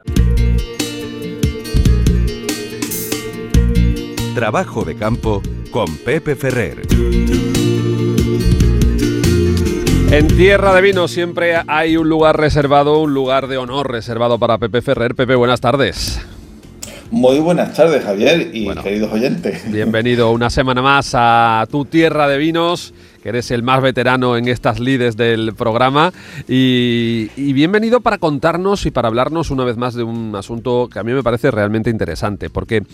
Trabajo 4.35 4.85
de 4.85 4.95
campo 4.97 5.43
con 5.71 5.87
Pepe 6.05 6.37
Ferrer. 6.37 6.83
En 10.11 10.29
Tierra 10.29 10.73
de 10.73 10.83
Vino 10.83 11.09
siempre 11.09 11.57
hay 11.67 11.97
un 11.97 12.09
lugar 12.09 12.39
reservado, 12.39 13.01
un 13.01 13.13
lugar 13.13 13.49
de 13.49 13.59
honor 13.59 13.91
reservado 13.91 14.39
para 14.39 14.57
Pepe 14.57 14.81
Ferrer. 14.81 15.17
Pepe, 15.17 15.35
buenas 15.35 15.61
tardes. 15.61 16.21
Muy 17.11 17.41
buenas 17.41 17.75
tardes, 17.75 18.05
Javier 18.05 18.51
y 18.53 18.69
queridos 18.77 19.13
oyentes. 19.13 19.65
Bienvenido 19.73 20.31
una 20.31 20.49
semana 20.49 20.81
más 20.81 21.11
a 21.15 21.67
tu 21.71 21.85
tierra 21.85 22.29
de 22.29 22.39
vinos 22.39 22.95
eres 23.29 23.51
el 23.51 23.63
más 23.63 23.83
veterano 23.83 24.37
en 24.37 24.47
estas 24.47 24.79
lides 24.79 25.17
del 25.17 25.53
programa. 25.55 26.13
Y, 26.47 27.29
bienvenido 27.53 28.01
para 28.01 28.19
contarnos 28.19 28.87
y 28.87 28.91
para 28.91 29.09
hablarnos 29.09 29.51
una 29.51 29.65
vez 29.65 29.77
más 29.77 29.95
de 29.95 30.05
un 30.05 30.35
asunto 30.37 30.89
que 30.93 31.01
a 31.01 31.03
mí 31.03 31.13
me 31.13 31.23
parece 31.23 31.51
realmente 31.51 31.91
interesante, 31.91 32.51
porque 32.51 32.85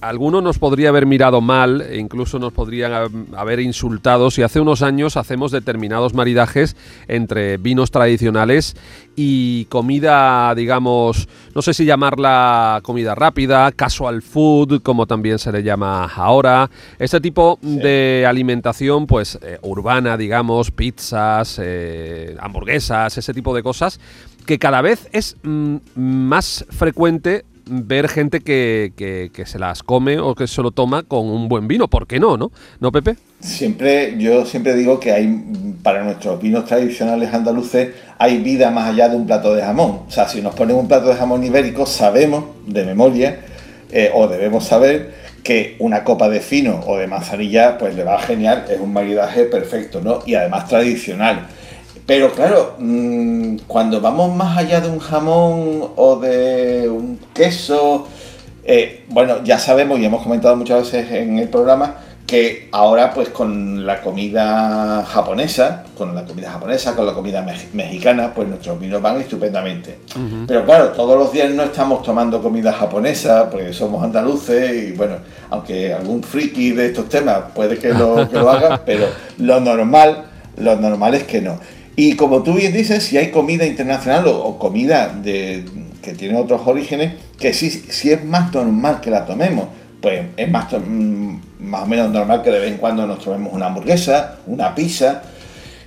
alguno 0.00 0.40
nos 0.40 0.58
podría 0.58 0.90
haber 0.90 1.06
mirado 1.06 1.40
mal 1.40 1.80
e 1.80 1.98
incluso 1.98 2.38
nos 2.38 2.52
podrían 2.52 2.92
haber 3.36 3.60
insultado 3.60 4.30
si 4.30 4.42
hace 4.42 4.60
unos 4.60 4.82
años 4.82 5.16
hacemos 5.16 5.50
determinados 5.50 6.14
maridajes 6.14 6.76
entre 7.08 7.56
vinos 7.56 7.90
tradicionales 7.90 8.76
y 9.16 9.64
comida, 9.66 10.54
digamos, 10.54 11.28
no 11.54 11.62
sé 11.62 11.74
si 11.74 11.84
llamarla 11.84 12.80
comida 12.82 13.14
rápida, 13.14 13.72
casual 13.72 14.22
food, 14.22 14.82
como 14.82 15.06
también 15.06 15.38
se 15.38 15.52
le 15.52 15.62
llama 15.62 16.04
ahora. 16.04 16.70
Este 16.98 17.20
tipo 17.20 17.58
de 17.60 18.24
alimentación, 18.26 19.06
pues 19.06 19.38
eh, 19.42 19.58
urbana, 19.62 20.16
digamos, 20.16 20.70
pizzas, 20.70 21.60
eh, 21.62 22.36
hamburguesas, 22.40 23.18
ese 23.18 23.34
tipo 23.34 23.54
de 23.54 23.62
cosas, 23.62 24.00
que 24.46 24.58
cada 24.58 24.80
vez 24.80 25.08
es 25.12 25.36
mm, 25.42 25.76
más 25.94 26.64
frecuente 26.70 27.44
ver 27.70 28.08
gente 28.08 28.40
que, 28.40 28.92
que, 28.96 29.46
se 29.46 29.58
las 29.58 29.82
come 29.82 30.18
o 30.18 30.34
que 30.34 30.46
se 30.46 30.60
lo 30.60 30.72
toma 30.72 31.02
con 31.04 31.28
un 31.28 31.48
buen 31.48 31.68
vino. 31.68 31.88
¿Por 31.88 32.06
qué 32.06 32.18
no, 32.18 32.36
no? 32.36 32.50
¿No, 32.80 32.90
Pepe? 32.90 33.16
Siempre, 33.40 34.16
yo 34.18 34.44
siempre 34.44 34.74
digo 34.74 34.98
que 35.00 35.12
hay, 35.12 35.42
para 35.82 36.02
nuestros 36.02 36.40
vinos 36.42 36.66
tradicionales 36.66 37.32
andaluces, 37.32 37.90
hay 38.18 38.38
vida 38.38 38.70
más 38.70 38.90
allá 38.90 39.08
de 39.08 39.16
un 39.16 39.26
plato 39.26 39.54
de 39.54 39.62
jamón. 39.62 40.02
O 40.06 40.10
sea, 40.10 40.28
si 40.28 40.42
nos 40.42 40.54
ponen 40.54 40.76
un 40.76 40.88
plato 40.88 41.08
de 41.08 41.14
jamón 41.14 41.44
ibérico, 41.44 41.86
sabemos 41.86 42.44
de 42.66 42.84
memoria, 42.84 43.40
eh, 43.92 44.10
o 44.12 44.28
debemos 44.28 44.64
saber, 44.64 45.20
que 45.42 45.76
una 45.78 46.04
copa 46.04 46.28
de 46.28 46.40
fino 46.40 46.80
o 46.86 46.98
de 46.98 47.06
manzanilla 47.06 47.78
pues 47.78 47.94
le 47.94 48.04
va 48.04 48.20
genial, 48.20 48.66
es 48.68 48.78
un 48.78 48.92
maridaje 48.92 49.44
perfecto, 49.44 50.00
¿no? 50.02 50.20
Y 50.26 50.34
además 50.34 50.68
tradicional. 50.68 51.46
Pero 52.06 52.32
claro, 52.32 52.74
mm, 52.78 53.58
cuando 53.66 54.00
vamos 54.00 54.34
más 54.34 54.58
allá 54.58 54.80
de 54.80 54.88
un 54.88 54.98
jamón 54.98 55.90
o 55.96 56.16
de 56.16 56.88
un 56.88 57.18
queso, 57.32 58.06
eh, 58.64 59.04
bueno, 59.08 59.42
ya 59.44 59.58
sabemos 59.58 59.98
y 59.98 60.04
hemos 60.04 60.22
comentado 60.22 60.56
muchas 60.56 60.82
veces 60.82 61.10
en 61.12 61.38
el 61.38 61.48
programa 61.48 61.96
que 62.30 62.68
ahora 62.70 63.12
pues 63.12 63.30
con 63.30 63.84
la 63.84 64.00
comida 64.00 65.04
japonesa, 65.04 65.82
con 65.98 66.14
la 66.14 66.24
comida 66.24 66.52
japonesa, 66.52 66.94
con 66.94 67.04
la 67.04 67.12
comida 67.12 67.44
mexicana, 67.72 68.32
pues 68.32 68.46
nuestros 68.46 68.78
vinos 68.78 69.02
van 69.02 69.20
estupendamente. 69.20 69.98
Pero 70.46 70.64
claro, 70.64 70.90
todos 70.90 71.18
los 71.18 71.32
días 71.32 71.50
no 71.50 71.64
estamos 71.64 72.04
tomando 72.04 72.40
comida 72.40 72.72
japonesa, 72.72 73.50
porque 73.50 73.72
somos 73.72 74.04
andaluces 74.04 74.90
y 74.90 74.92
bueno, 74.92 75.16
aunque 75.50 75.92
algún 75.92 76.22
friki 76.22 76.70
de 76.70 76.86
estos 76.86 77.08
temas 77.08 77.38
puede 77.52 77.76
que 77.78 77.88
lo, 77.88 78.30
que 78.30 78.38
lo 78.38 78.48
haga, 78.48 78.80
pero 78.86 79.06
lo 79.38 79.58
normal, 79.58 80.26
lo 80.56 80.76
normal 80.76 81.14
es 81.14 81.24
que 81.24 81.40
no. 81.40 81.58
Y 82.02 82.16
como 82.16 82.42
tú 82.42 82.54
bien 82.54 82.72
dices, 82.72 83.04
si 83.04 83.18
hay 83.18 83.30
comida 83.30 83.66
internacional 83.66 84.24
o, 84.26 84.58
comida 84.58 85.08
de, 85.08 85.66
que 86.00 86.14
tiene 86.14 86.38
otros 86.38 86.62
orígenes, 86.64 87.12
que 87.38 87.52
sí, 87.52 87.68
sí 87.68 88.10
es 88.10 88.24
más 88.24 88.54
normal 88.54 89.02
que 89.02 89.10
la 89.10 89.26
tomemos 89.26 89.66
pues 90.00 90.22
es 90.34 90.50
más, 90.50 90.72
mm, 90.72 91.34
más 91.60 91.82
o 91.82 91.86
menos 91.86 92.10
normal 92.10 92.42
que 92.42 92.50
de 92.50 92.58
vez 92.58 92.72
en 92.72 92.78
cuando 92.78 93.06
nos 93.06 93.18
tomemos 93.18 93.52
una 93.52 93.66
hamburguesa, 93.66 94.38
una 94.46 94.74
pizza, 94.74 95.20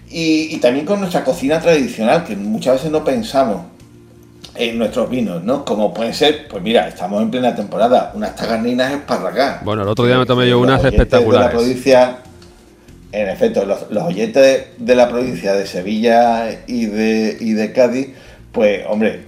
y, 0.08 0.55
también 0.58 0.86
con 0.86 1.00
nuestra 1.00 1.24
cocina 1.24 1.60
tradicional, 1.60 2.24
que 2.24 2.36
muchas 2.36 2.75
veces 2.75 2.91
no 2.91 3.03
pensamos 3.03 3.62
en 4.53 4.77
nuestros 4.77 5.10
vinos, 5.10 5.43
¿no? 5.43 5.65
Como 5.65 5.91
puede 5.91 6.13
ser, 6.13 6.48
pues 6.48 6.62
mira, 6.62 6.88
estamos 6.88 7.24
en 7.24 7.32
plena 7.32 7.55
temporada, 7.55 8.12
unas 8.13 8.36
tagarninas 8.36 8.91
esparragadas. 8.91 9.65
Bueno, 9.65 9.82
el 9.82 9.88
otro 9.88 10.05
día 10.05 10.20
me 10.20 10.27
tomé 10.27 10.48
yo 10.48 10.60
unas 10.60 10.86
espectaculares. 10.86 11.48
De 11.48 11.53
la 11.53 11.60
provincia, 11.60 12.17
en 13.13 13.29
efecto, 13.29 13.63
los, 13.65 13.86
oyentes 14.03 14.65
de, 14.77 14.96
la 14.96 15.08
provincia 15.08 15.53
de 15.53 15.67
Sevilla 15.67 16.63
y 16.65 16.88
de, 16.88 17.38
y 17.39 17.53
de 17.53 17.72
Cádiz, 17.72 18.10
pues 18.51 18.84
hombre, 18.89 19.25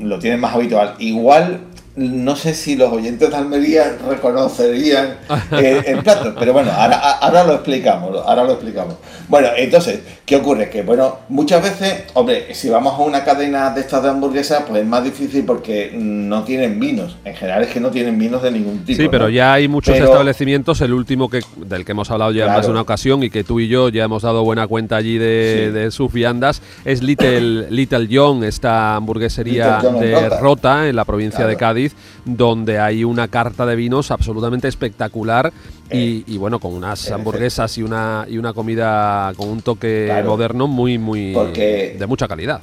lo 0.00 0.18
tienen 0.18 0.40
más 0.40 0.54
habitual. 0.54 0.96
Igual 0.98 1.60
no 1.94 2.36
sé 2.36 2.54
si 2.54 2.74
los 2.74 2.90
oyentes 2.90 3.28
de 3.28 3.36
Almería 3.36 3.98
reconocerían 4.08 5.18
eh, 5.52 5.82
el 5.86 5.98
plato, 5.98 6.34
pero 6.38 6.54
bueno, 6.54 6.70
ahora, 6.72 7.44
lo 7.44 7.54
explicamos, 7.54 8.16
ahora 8.24 8.44
lo 8.44 8.52
explicamos. 8.52 8.94
Bueno, 9.28 9.48
entonces, 9.56 10.00
¿qué 10.24 10.36
ocurre? 10.36 10.70
Que 10.70 10.82
bueno, 10.82 11.18
muchas 11.28 11.62
veces, 11.62 12.04
hombre, 12.14 12.54
si 12.54 12.70
vamos 12.70 12.94
a 12.94 13.02
una 13.02 13.24
cadena 13.24 13.70
de 13.70 13.82
estas 13.82 14.02
de 14.02 14.08
hamburguesas, 14.08 14.62
pues 14.66 14.82
es 14.82 14.88
más 14.88 15.04
difícil 15.04 15.44
porque 15.44 15.92
no 15.94 16.44
tienen 16.44 16.80
vinos. 16.80 17.16
En 17.26 17.34
general 17.34 17.62
es 17.62 17.68
que 17.68 17.80
no 17.80 17.90
tienen 17.90 18.18
vinos 18.18 18.42
de 18.42 18.52
ningún 18.52 18.84
tipo. 18.84 19.02
Sí, 19.02 19.08
pero 19.10 19.28
ya 19.28 19.52
hay 19.52 19.68
muchos 19.68 19.94
establecimientos, 19.94 20.80
el 20.80 20.94
último 20.94 21.28
que 21.28 21.40
del 21.56 21.84
que 21.84 21.92
hemos 21.92 22.10
hablado 22.10 22.32
ya 22.32 22.46
en 22.46 22.52
más 22.52 22.64
de 22.64 22.72
una 22.72 22.80
ocasión 22.80 23.22
y 23.22 23.28
que 23.28 23.44
tú 23.44 23.60
y 23.60 23.68
yo 23.68 23.90
ya 23.90 24.04
hemos 24.04 24.22
dado 24.22 24.44
buena 24.44 24.66
cuenta 24.66 24.96
allí 24.96 25.18
de, 25.18 25.88
sus 25.90 26.10
viandas, 26.10 26.62
es 26.84 27.02
Little, 27.02 27.70
Little 27.70 28.08
John, 28.10 28.44
esta 28.44 28.96
hamburguesería 28.96 29.78
de 29.78 30.30
Rota. 30.30 30.88
en 30.88 30.96
la 30.96 31.04
provincia 31.04 31.46
de 31.46 31.56
Cádiz 31.56 31.81
donde 32.24 32.78
hay 32.78 33.04
una 33.04 33.28
carta 33.28 33.66
de 33.66 33.76
vinos 33.76 34.10
absolutamente 34.10 34.68
espectacular 34.68 35.52
y, 35.90 36.24
eh, 36.34 36.38
bueno, 36.38 36.58
con 36.58 36.74
unas 36.74 37.10
hamburguesas 37.10 37.76
y 37.78 37.82
una, 37.82 38.26
y 38.28 38.38
una 38.38 38.52
comida 38.52 39.32
con 39.36 39.48
un 39.48 39.62
toque 39.62 40.12
moderno 40.24 40.66
muy, 40.66 40.98
muy 40.98 41.32
de 41.32 42.06
mucha 42.06 42.28
calidad. 42.28 42.60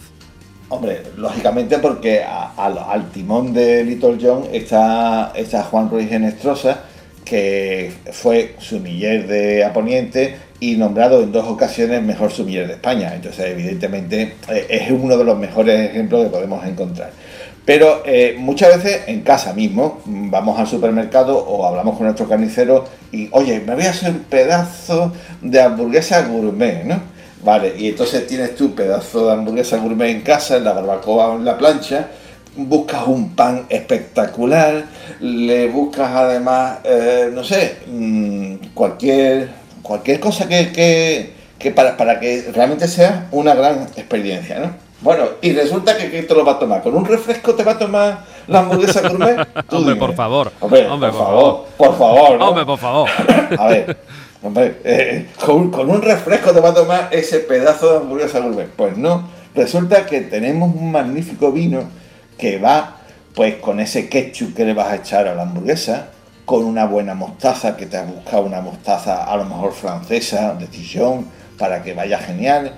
Hombre, 0.69 1.01
lógicamente 1.17 1.79
porque 1.79 2.23
al 2.23 3.09
timón 3.11 3.53
de 3.53 3.83
Little 3.83 4.17
John 4.21 4.43
está, 4.53 5.31
está 5.35 5.63
Juan 5.63 5.89
Ruiz 5.89 6.09
Genestrosa, 6.09 6.83
que 7.25 7.91
fue 8.11 8.55
sumiller 8.59 9.27
de 9.27 9.63
Aponiente 9.63 10.37
y 10.59 10.75
nombrado 10.75 11.21
en 11.23 11.31
dos 11.31 11.47
ocasiones 11.47 12.03
mejor 12.03 12.31
sumiller 12.31 12.67
de 12.67 12.73
España. 12.73 13.13
Entonces, 13.15 13.45
evidentemente, 13.47 14.35
eh, 14.49 14.67
es 14.69 14.91
uno 14.91 15.17
de 15.17 15.23
los 15.23 15.37
mejores 15.37 15.89
ejemplos 15.89 16.25
que 16.25 16.29
podemos 16.29 16.65
encontrar. 16.65 17.11
Pero 17.69 18.01
eh, 18.03 18.35
muchas 18.39 18.77
veces 18.77 19.01
en 19.05 19.21
casa 19.21 19.53
mismo, 19.53 20.01
vamos 20.05 20.57
al 20.57 20.65
supermercado 20.65 21.37
o 21.37 21.67
hablamos 21.67 21.97
con 21.97 22.07
nuestro 22.07 22.27
carnicero 22.27 22.85
y, 23.11 23.29
oye, 23.31 23.59
me 23.59 23.75
voy 23.75 23.83
a 23.83 23.91
hacer 23.91 24.09
un 24.09 24.21
pedazo 24.21 25.13
de 25.39 25.61
hamburguesa 25.61 26.23
gourmet, 26.23 26.83
¿no? 26.83 26.99
Vale, 27.43 27.75
y 27.77 27.89
entonces 27.89 28.25
tienes 28.25 28.55
tu 28.55 28.73
pedazo 28.73 29.27
de 29.27 29.33
hamburguesa 29.33 29.77
gourmet 29.77 30.09
en 30.09 30.21
casa, 30.21 30.57
en 30.57 30.63
la 30.63 30.73
barbacoa 30.73 31.27
o 31.27 31.35
en 31.35 31.45
la 31.45 31.59
plancha, 31.59 32.07
buscas 32.57 33.05
un 33.05 33.35
pan 33.35 33.67
espectacular, 33.69 34.85
le 35.19 35.67
buscas 35.67 36.09
además, 36.09 36.79
eh, 36.83 37.29
no 37.31 37.43
sé, 37.43 37.75
mm, 37.85 38.73
cualquier, 38.73 39.47
cualquier 39.83 40.19
cosa 40.19 40.47
que, 40.47 41.35
para, 41.75 41.95
para 41.95 42.19
que 42.19 42.49
realmente 42.51 42.87
sea 42.87 43.27
una 43.29 43.53
gran 43.53 43.83
experiencia, 43.95 44.57
¿no? 44.57 44.88
Bueno, 45.01 45.23
y 45.41 45.53
resulta 45.53 45.97
que 45.97 46.11
¿qué 46.11 46.23
te 46.23 46.35
lo 46.35 46.43
va 46.43 46.53
a 46.53 46.59
tomar? 46.59 46.83
¿Con 46.83 46.93
un 46.93 47.05
refresco 47.05 47.55
te 47.55 47.63
va 47.63 47.73
a 47.73 47.77
tomar 47.77 48.25
la 48.47 48.59
hamburguesa 48.59 49.07
gourmet? 49.07 49.47
hombre, 49.71 49.95
por 49.95 50.13
favor. 50.13 50.51
Hombre, 50.59 50.83
por, 50.83 51.13
favor, 51.13 51.65
Por 51.77 51.97
favor. 51.97 52.41
Hombre, 52.41 52.65
por 52.65 52.77
favor. 52.77 53.09
a 53.57 53.67
ver, 53.67 53.97
hombre, 54.43 54.77
eh, 54.83 55.29
con, 55.45 55.89
un 55.89 56.01
refresco 56.01 56.51
te 56.51 56.59
va 56.59 56.69
a 56.69 56.73
tomar 56.73 57.07
ese 57.11 57.39
pedazo 57.39 57.91
de 57.91 57.97
hamburguesa 57.99 58.39
gourmet. 58.41 58.67
Pues 58.67 58.97
no, 58.97 59.29
resulta 59.55 60.05
que 60.05 60.21
tenemos 60.21 60.75
un 60.75 60.91
magnífico 60.91 61.51
vino 61.53 61.83
que 62.37 62.57
va 62.57 62.97
pues 63.33 63.55
con 63.55 63.79
ese 63.79 64.09
ketchup 64.09 64.53
que 64.53 64.65
le 64.65 64.73
vas 64.73 64.87
a 64.87 64.95
echar 64.95 65.27
a 65.27 65.35
la 65.35 65.43
hamburguesa, 65.43 66.07
con 66.43 66.65
una 66.65 66.85
buena 66.85 67.13
mostaza, 67.13 67.77
que 67.77 67.85
te 67.85 67.95
has 67.95 68.07
buscado 68.07 68.41
una 68.41 68.59
mostaza 68.59 69.23
a 69.23 69.37
lo 69.37 69.45
mejor 69.45 69.71
francesa, 69.71 70.55
de 70.55 70.67
Dijon, 70.67 71.25
para 71.57 71.81
que 71.83 71.93
vaya 71.93 72.17
genial 72.17 72.73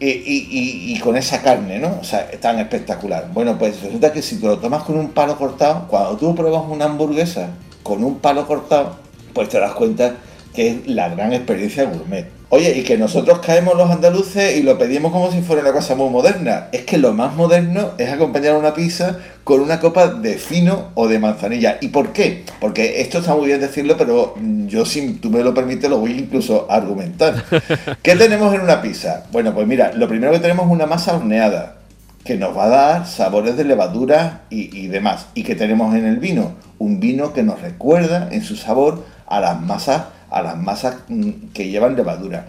y, 0.00 0.98
con 1.00 1.16
esa 1.16 1.42
carne, 1.42 1.78
¿no? 1.78 1.98
O 2.00 2.04
sea, 2.04 2.30
tan 2.40 2.58
espectacular. 2.58 3.30
Bueno, 3.32 3.58
pues 3.58 3.82
resulta 3.82 4.12
que 4.12 4.22
si 4.22 4.40
te 4.40 4.46
lo 4.46 4.58
tomas 4.58 4.84
con 4.84 4.96
un 4.98 5.10
palo 5.10 5.36
cortado, 5.36 5.86
cuando 5.88 6.16
tú 6.16 6.34
pruebas 6.34 6.62
una 6.68 6.86
hamburguesa 6.86 7.50
con 7.82 8.02
un 8.02 8.18
palo 8.18 8.46
cortado, 8.46 8.96
pues 9.34 9.48
te 9.48 9.60
das 9.60 9.72
cuenta 9.72 10.16
que 10.54 10.68
es 10.68 10.86
la 10.86 11.08
gran 11.10 11.32
experiencia 11.32 11.84
gourmet. 11.84 12.39
Oye, 12.52 12.76
y 12.76 12.82
que 12.82 12.98
nosotros 12.98 13.38
caemos 13.38 13.76
los 13.76 13.88
andaluces 13.88 14.56
y 14.56 14.64
lo 14.64 14.76
pedimos 14.76 15.12
como 15.12 15.30
si 15.30 15.40
fuera 15.40 15.62
una 15.62 15.72
cosa 15.72 15.94
muy 15.94 16.10
moderna. 16.10 16.66
Es 16.72 16.82
que 16.82 16.98
lo 16.98 17.12
más 17.12 17.36
moderno 17.36 17.92
es 17.96 18.10
acompañar 18.10 18.56
una 18.56 18.74
pizza 18.74 19.18
con 19.44 19.60
una 19.60 19.78
copa 19.78 20.08
de 20.08 20.34
fino 20.36 20.88
o 20.94 21.06
de 21.06 21.20
manzanilla. 21.20 21.78
¿Y 21.80 21.88
por 21.88 22.12
qué? 22.12 22.44
Porque 22.60 23.02
esto 23.02 23.18
está 23.18 23.36
muy 23.36 23.46
bien 23.46 23.60
decirlo, 23.60 23.96
pero 23.96 24.34
yo, 24.66 24.84
si 24.84 25.12
tú 25.12 25.30
me 25.30 25.44
lo 25.44 25.54
permites, 25.54 25.88
lo 25.88 25.98
voy 25.98 26.10
incluso 26.10 26.66
a 26.68 26.74
argumentar. 26.74 27.44
¿Qué 28.02 28.16
tenemos 28.16 28.52
en 28.52 28.62
una 28.62 28.82
pizza? 28.82 29.26
Bueno, 29.30 29.54
pues 29.54 29.68
mira, 29.68 29.92
lo 29.92 30.08
primero 30.08 30.32
que 30.32 30.40
tenemos 30.40 30.66
es 30.66 30.72
una 30.72 30.86
masa 30.86 31.14
horneada, 31.14 31.76
que 32.24 32.36
nos 32.36 32.56
va 32.56 32.64
a 32.64 32.68
dar 32.68 33.06
sabores 33.06 33.56
de 33.56 33.62
levadura 33.62 34.40
y, 34.50 34.76
y 34.76 34.88
demás. 34.88 35.26
¿Y 35.34 35.44
que 35.44 35.54
tenemos 35.54 35.94
en 35.94 36.04
el 36.04 36.16
vino? 36.16 36.54
Un 36.78 36.98
vino 36.98 37.32
que 37.32 37.44
nos 37.44 37.60
recuerda 37.62 38.28
en 38.32 38.42
su 38.42 38.56
sabor 38.56 39.04
a 39.28 39.38
las 39.38 39.60
masas 39.62 40.02
a 40.30 40.42
las 40.42 40.56
masas 40.56 40.96
mm, 41.08 41.52
que 41.52 41.68
llevan 41.68 41.96
levadura. 41.96 42.46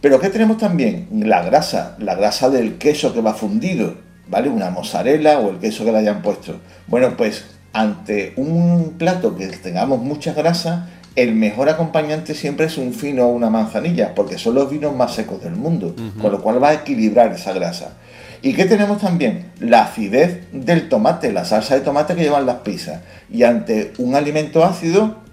Pero 0.00 0.20
¿qué 0.20 0.28
tenemos 0.28 0.58
también? 0.58 1.08
La 1.24 1.42
grasa, 1.42 1.96
la 1.98 2.14
grasa 2.14 2.50
del 2.50 2.74
queso 2.76 3.14
que 3.14 3.22
va 3.22 3.34
fundido, 3.34 3.94
¿vale? 4.28 4.50
Una 4.50 4.70
mozzarella 4.70 5.38
o 5.38 5.50
el 5.50 5.58
queso 5.58 5.84
que 5.84 5.92
le 5.92 5.98
hayan 5.98 6.20
puesto. 6.20 6.60
Bueno, 6.86 7.16
pues 7.16 7.44
ante 7.72 8.34
un 8.36 8.94
plato 8.98 9.34
que 9.34 9.46
tengamos 9.48 10.00
mucha 10.00 10.32
grasa, 10.34 10.88
el 11.16 11.34
mejor 11.34 11.68
acompañante 11.68 12.34
siempre 12.34 12.66
es 12.66 12.76
un 12.76 12.92
fino 12.92 13.24
o 13.24 13.28
una 13.28 13.48
manzanilla, 13.48 14.14
porque 14.14 14.36
son 14.36 14.56
los 14.56 14.70
vinos 14.70 14.94
más 14.94 15.14
secos 15.14 15.42
del 15.42 15.54
mundo, 15.54 15.94
con 16.20 16.32
lo 16.32 16.42
cual 16.42 16.62
va 16.62 16.70
a 16.70 16.74
equilibrar 16.74 17.32
esa 17.32 17.52
grasa. 17.52 17.94
¿Y 18.42 18.52
qué 18.52 18.66
tenemos 18.66 19.00
también? 19.00 19.52
La 19.58 19.84
acidez 19.84 20.42
del 20.52 20.90
tomate, 20.90 21.32
la 21.32 21.46
salsa 21.46 21.76
de 21.76 21.80
tomate 21.80 22.14
que 22.14 22.24
llevan 22.24 22.44
las 22.44 22.56
pizzas. 22.56 23.00
Y 23.30 23.44
ante 23.44 23.94
un 23.96 24.14
alimento 24.14 24.64
ácido, 24.64 25.23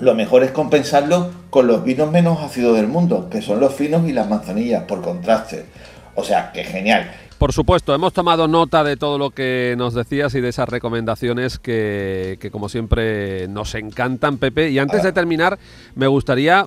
lo 0.00 0.14
mejor 0.14 0.42
es 0.42 0.50
compensarlo 0.50 1.30
con 1.50 1.66
los 1.66 1.84
vinos 1.84 2.10
menos 2.10 2.40
ácidos 2.40 2.76
del 2.76 2.88
mundo, 2.88 3.28
que 3.30 3.42
son 3.42 3.60
los 3.60 3.74
finos 3.74 4.08
y 4.08 4.12
las 4.12 4.28
manzanillas, 4.28 4.84
por 4.84 5.02
contraste. 5.02 5.66
O 6.14 6.24
sea, 6.24 6.50
que 6.52 6.64
genial. 6.64 7.10
Por 7.38 7.52
supuesto, 7.52 7.94
hemos 7.94 8.12
tomado 8.12 8.48
nota 8.48 8.82
de 8.82 8.96
todo 8.96 9.16
lo 9.16 9.30
que 9.30 9.76
nos 9.78 9.94
decías 9.94 10.34
y 10.34 10.40
de 10.40 10.48
esas 10.48 10.68
recomendaciones 10.68 11.60
que, 11.60 12.36
como 12.50 12.68
siempre 12.68 13.46
nos 13.46 13.76
encantan, 13.76 14.38
Pepe. 14.38 14.70
Y 14.70 14.80
antes 14.80 15.04
de 15.04 15.12
terminar, 15.12 15.56
me 15.94 16.08
gustaría, 16.08 16.66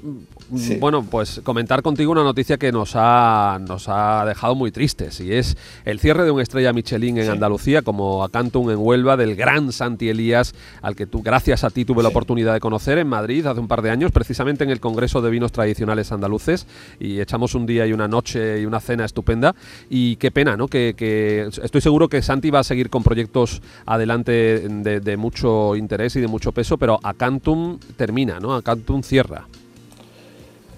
bueno, 0.80 1.04
pues 1.04 1.42
comentar 1.44 1.82
contigo 1.82 2.12
una 2.12 2.24
noticia 2.24 2.58
que 2.58 2.72
nos 2.72 2.94
ha, 2.96 3.60
nos 3.68 3.88
ha 3.88 4.26
dejado 4.26 4.56
muy 4.56 4.72
tristes 4.72 5.20
y 5.20 5.34
es 5.34 5.58
el 5.86 6.00
cierre 6.00 6.24
de 6.24 6.32
un 6.32 6.42
estrella 6.42 6.74
Michelin 6.74 7.18
en 7.18 7.30
Andalucía, 7.30 7.82
como 7.82 8.24
Acantum 8.24 8.70
en 8.70 8.78
Huelva, 8.78 9.18
del 9.18 9.36
gran 9.36 9.72
Santi 9.72 10.10
Elías, 10.10 10.54
al 10.82 10.96
que 10.96 11.06
tú, 11.06 11.22
gracias 11.22 11.64
a 11.64 11.70
ti, 11.70 11.86
tuve 11.86 12.04
la 12.04 12.10
oportunidad 12.10 12.54
de 12.54 12.60
conocer 12.60 12.98
en 12.98 13.08
Madrid 13.08 13.46
hace 13.46 13.60
un 13.60 13.68
par 13.68 13.82
de 13.82 13.90
años, 13.90 14.12
precisamente 14.12 14.64
en 14.64 14.70
el 14.70 14.80
Congreso 14.80 15.22
de 15.22 15.30
Vinos 15.30 15.52
Tradicionales 15.52 16.12
Andaluces, 16.12 16.68
y 17.00 17.20
echamos 17.20 17.56
un 17.56 17.66
día 17.66 17.86
y 17.88 17.94
una 17.94 18.08
noche 18.08 18.62
y 18.62 18.66
una 18.66 18.80
cena 18.80 19.06
estupenda. 19.06 19.56
Y 19.90 20.16
qué 20.18 20.32
pena, 20.32 20.58
que, 20.70 21.50
estoy 21.64 21.82
seguro 21.82 22.10
que 22.10 22.22
Santi 22.22 22.50
va 22.50 22.60
a 22.60 22.64
seguir 22.64 22.90
con 22.90 23.04
proyectos 23.04 23.62
adelante 23.86 24.68
de, 24.68 25.18
mucho 25.18 25.76
interés 25.76 26.16
y 26.16 26.22
de 26.22 26.28
mucho 26.28 26.52
peso, 26.52 26.78
pero 26.78 27.00
Acantum 27.04 27.80
termina, 27.96 28.40
¿no? 28.40 28.54
Acantum 28.54 29.04
cierra. 29.04 29.48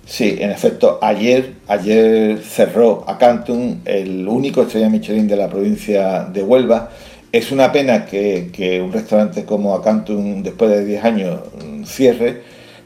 Sí, 0.06 0.36
en 0.40 0.52
efecto, 0.52 1.00
ayer, 1.02 1.54
ayer 1.68 2.40
cerró 2.40 3.06
Acantum, 3.08 3.80
el 3.86 4.28
único 4.28 4.64
estrella 4.64 4.90
Michelin 4.90 5.28
de 5.28 5.38
la 5.38 5.50
provincia 5.50 6.26
de 6.26 6.44
Huelva. 6.44 6.90
Es 7.32 7.52
una 7.52 7.72
pena 7.72 8.06
que, 8.06 8.50
que 8.52 8.82
un 8.82 8.92
restaurante 8.92 9.46
como 9.46 9.74
Acantum, 9.74 10.44
después 10.44 10.72
de 10.72 10.86
10 10.86 11.04
años, 11.06 11.40
cierre, 11.86 12.42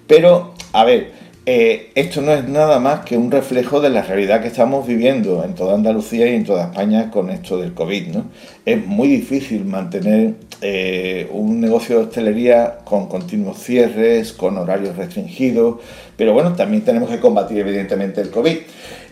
pero, 0.05 0.53
a 0.71 0.85
ver, 0.85 1.11
eh, 1.49 1.91
esto 1.95 2.21
no 2.21 2.33
es 2.33 2.45
nada 2.45 2.77
más 2.81 3.05
que 3.05 3.15
un 3.15 3.31
reflejo 3.31 3.79
de 3.79 3.89
la 3.89 4.01
realidad 4.01 4.41
que 4.41 4.49
estamos 4.49 4.85
viviendo 4.85 5.45
en 5.45 5.55
toda 5.55 5.75
Andalucía 5.75 6.27
y 6.27 6.35
en 6.35 6.43
toda 6.43 6.65
España 6.65 7.09
con 7.09 7.29
esto 7.29 7.57
del 7.57 7.73
COVID. 7.73 8.07
¿no? 8.07 8.25
Es 8.65 8.85
muy 8.85 9.07
difícil 9.07 9.63
mantener 9.63 10.33
eh, 10.61 11.29
un 11.31 11.61
negocio 11.61 11.99
de 11.99 12.03
hostelería 12.03 12.79
con 12.83 13.07
continuos 13.07 13.59
cierres, 13.63 14.33
con 14.33 14.57
horarios 14.57 14.97
restringidos, 14.97 15.77
pero 16.17 16.33
bueno, 16.33 16.51
también 16.51 16.83
tenemos 16.83 17.09
que 17.09 17.21
combatir 17.21 17.59
evidentemente 17.59 18.19
el 18.19 18.29
COVID. 18.29 18.57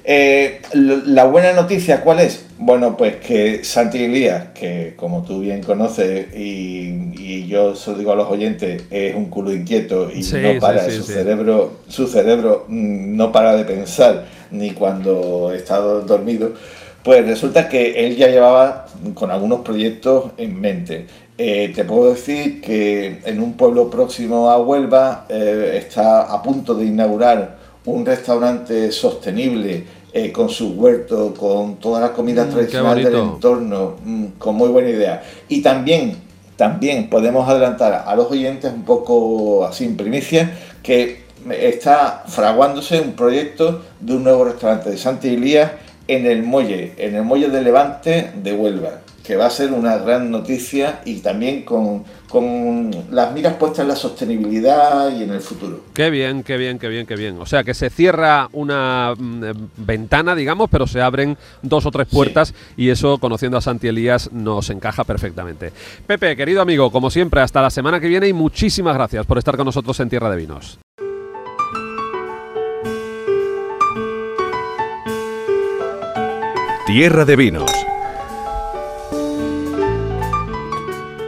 Eh, 0.07 0.61
la 0.73 1.25
buena 1.25 1.53
noticia, 1.53 2.01
¿cuál 2.01 2.19
es? 2.19 2.45
Bueno, 2.59 2.95
pues 2.95 3.15
que 3.15 3.63
Santi 3.63 4.03
Elías, 4.03 4.49
que 4.53 4.93
como 4.95 5.23
tú 5.23 5.39
bien 5.39 5.63
conoces 5.63 6.27
y, 6.35 7.47
yo 7.47 7.75
se 7.75 7.95
digo 7.95 8.11
a 8.11 8.15
los 8.15 8.29
oyentes, 8.29 8.83
es 8.91 9.15
un 9.15 9.25
culo 9.25 9.51
inquieto 9.51 10.11
y 10.13 10.21
no 10.21 10.59
para, 10.59 10.89
su, 10.89 11.03
Cerebro, 11.03 11.79
su 11.87 12.07
cerebro 12.07 12.65
mm, 12.67 13.15
no 13.15 13.31
para 13.31 13.55
de 13.55 13.65
pensar 13.65 14.25
ni 14.51 14.71
cuando 14.71 15.51
está 15.53 15.77
dormido, 15.77 16.53
pues 17.03 17.25
resulta 17.25 17.67
que 17.67 18.05
él 18.05 18.15
ya 18.15 18.27
llevaba 18.27 18.87
con 19.13 19.31
algunos 19.31 19.61
proyectos 19.61 20.31
en 20.37 20.59
mente. 20.59 21.07
Eh, 21.37 21.71
te 21.75 21.83
puedo 21.83 22.11
decir 22.13 22.61
que 22.61 23.21
en 23.25 23.41
un 23.41 23.53
pueblo 23.53 23.89
próximo 23.89 24.49
a 24.49 24.59
Huelva 24.59 25.25
eh, 25.29 25.81
está 25.83 26.23
a 26.23 26.41
punto 26.41 26.75
de 26.75 26.85
inaugurar 26.85 27.57
un 27.85 28.05
restaurante 28.05 28.91
sostenible 28.91 29.83
eh, 30.17 30.31
con 30.31 30.47
su 30.47 30.75
huerto, 30.75 31.33
con 31.37 31.75
todas 31.75 32.01
las 32.01 32.11
comidas 32.11 32.47
mm, 32.47 32.51
tradicionales 32.51 33.03
del 33.03 33.15
entorno, 33.15 33.97
mm, 34.01 34.25
con 34.37 34.55
muy 34.55 34.69
buena 34.69 34.87
idea. 34.87 35.21
Y 35.49 35.61
también, 35.61 36.15
también 36.55 37.09
podemos 37.09 37.49
adelantar 37.49 38.05
a 38.07 38.15
los 38.15 38.31
oyentes 38.31 38.71
un 38.71 38.83
poco 38.85 39.65
así 39.65 39.83
en 39.83 39.97
primicia 39.97 40.57
que 40.81 41.25
está 41.59 42.23
fraguándose 42.27 43.01
un 43.01 43.11
proyecto 43.11 43.81
de 43.99 44.13
un 44.15 44.23
nuevo 44.23 44.45
restaurante 44.45 44.89
de 44.89 44.97
Santa 44.97 45.27
Elías 45.27 45.73
en 46.07 46.25
el 46.25 46.43
muelle, 46.43 46.93
en 46.95 47.15
el 47.15 47.23
muelle 47.23 47.49
de 47.49 47.61
Levante 47.61 48.31
de 48.41 48.53
Huelva 48.53 49.01
que 49.25 49.35
va 49.35 49.47
a 49.47 49.49
ser 49.49 49.73
una 49.73 49.97
gran 49.97 50.29
noticia 50.29 51.01
y 51.03 51.15
también 51.15 51.63
con, 51.63 52.03
las 52.41 53.33
miras 53.33 53.53
puestas 53.55 53.79
en 53.79 53.87
la 53.87 53.95
sostenibilidad 53.95 55.11
y 55.11 55.23
en 55.23 55.31
el 55.31 55.41
futuro. 55.41 55.81
Qué 55.93 56.09
bien, 56.09 56.43
qué 56.43 56.57
bien, 56.57 56.79
qué 56.79 56.87
bien, 56.87 57.05
qué 57.05 57.15
bien. 57.15 57.39
O 57.39 57.45
sea, 57.45 57.63
que 57.63 57.73
se 57.73 57.89
cierra 57.89 58.49
una 58.53 59.13
mm, 59.17 59.43
eh, 59.43 59.53
ventana, 59.77 60.35
digamos, 60.35 60.69
pero 60.69 60.87
se 60.87 61.01
abren 61.01 61.37
dos 61.61 61.85
o 61.85 61.91
tres 61.91 62.07
puertas 62.07 62.53
y 62.77 62.89
eso, 62.89 63.17
conociendo 63.17 63.57
a 63.57 63.61
Santi 63.61 63.87
Elías, 63.87 64.31
nos 64.31 64.69
encaja 64.69 65.03
perfectamente. 65.03 65.71
Pepe, 66.05 66.35
querido 66.35 66.61
amigo, 66.61 66.91
como 66.91 67.09
siempre, 67.09 67.41
hasta 67.41 67.61
la 67.61 67.69
semana 67.69 67.99
que 67.99 68.07
viene 68.07 68.27
y 68.27 68.33
muchísimas 68.33 68.95
gracias 68.95 69.25
por 69.25 69.37
estar 69.37 69.55
con 69.55 69.65
nosotros 69.65 69.99
en 69.99 70.09
Tierra 70.09 70.29
de 70.29 70.37
Vinos. 70.37 70.79
Tierra 76.85 77.25
de 77.25 77.35
Vinos 77.35 77.71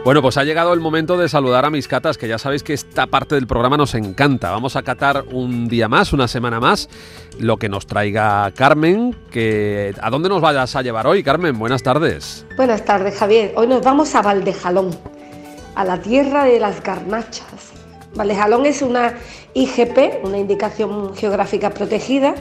Bueno, 0.04 0.22
pues 0.22 0.38
ha 0.38 0.44
llegado 0.44 0.72
el 0.72 0.80
momento 0.80 1.18
de 1.18 1.28
saludar 1.28 1.64
a 1.66 1.70
mis 1.70 1.86
catas, 1.86 2.16
que 2.16 2.28
ya 2.28 2.38
sabéis 2.38 2.62
que 2.62 2.72
esta 2.72 3.06
parte 3.06 3.34
del 3.34 3.46
programa 3.46 3.76
nos 3.76 3.94
encanta. 3.94 4.50
Vamos 4.50 4.74
a 4.76 4.82
catar 4.82 5.24
un 5.32 5.68
día 5.68 5.88
más, 5.88 6.12
una 6.12 6.28
semana 6.28 6.60
más, 6.60 6.88
lo 7.38 7.58
que 7.58 7.68
nos 7.68 7.86
traiga 7.86 8.50
Carmen. 8.52 9.14
Que, 9.30 9.94
¿A 10.00 10.08
dónde 10.08 10.28
nos 10.30 10.40
vayas 10.40 10.74
a 10.76 10.82
llevar 10.82 11.06
hoy, 11.06 11.22
Carmen? 11.22 11.58
Buenas 11.58 11.82
tardes. 11.82 12.46
Buenas 12.56 12.84
tardes, 12.84 13.18
Javier. 13.18 13.52
Hoy 13.56 13.66
nos 13.66 13.82
vamos 13.82 14.14
a 14.14 14.22
Valdejalón, 14.22 14.96
a 15.74 15.84
la 15.84 16.00
tierra 16.00 16.44
de 16.44 16.58
las 16.58 16.82
garnachas. 16.82 17.72
Valdejalón 18.14 18.64
es 18.64 18.80
una 18.80 19.14
IGP, 19.52 20.24
una 20.24 20.38
indicación 20.38 21.14
geográfica 21.16 21.70
protegida, 21.70 22.34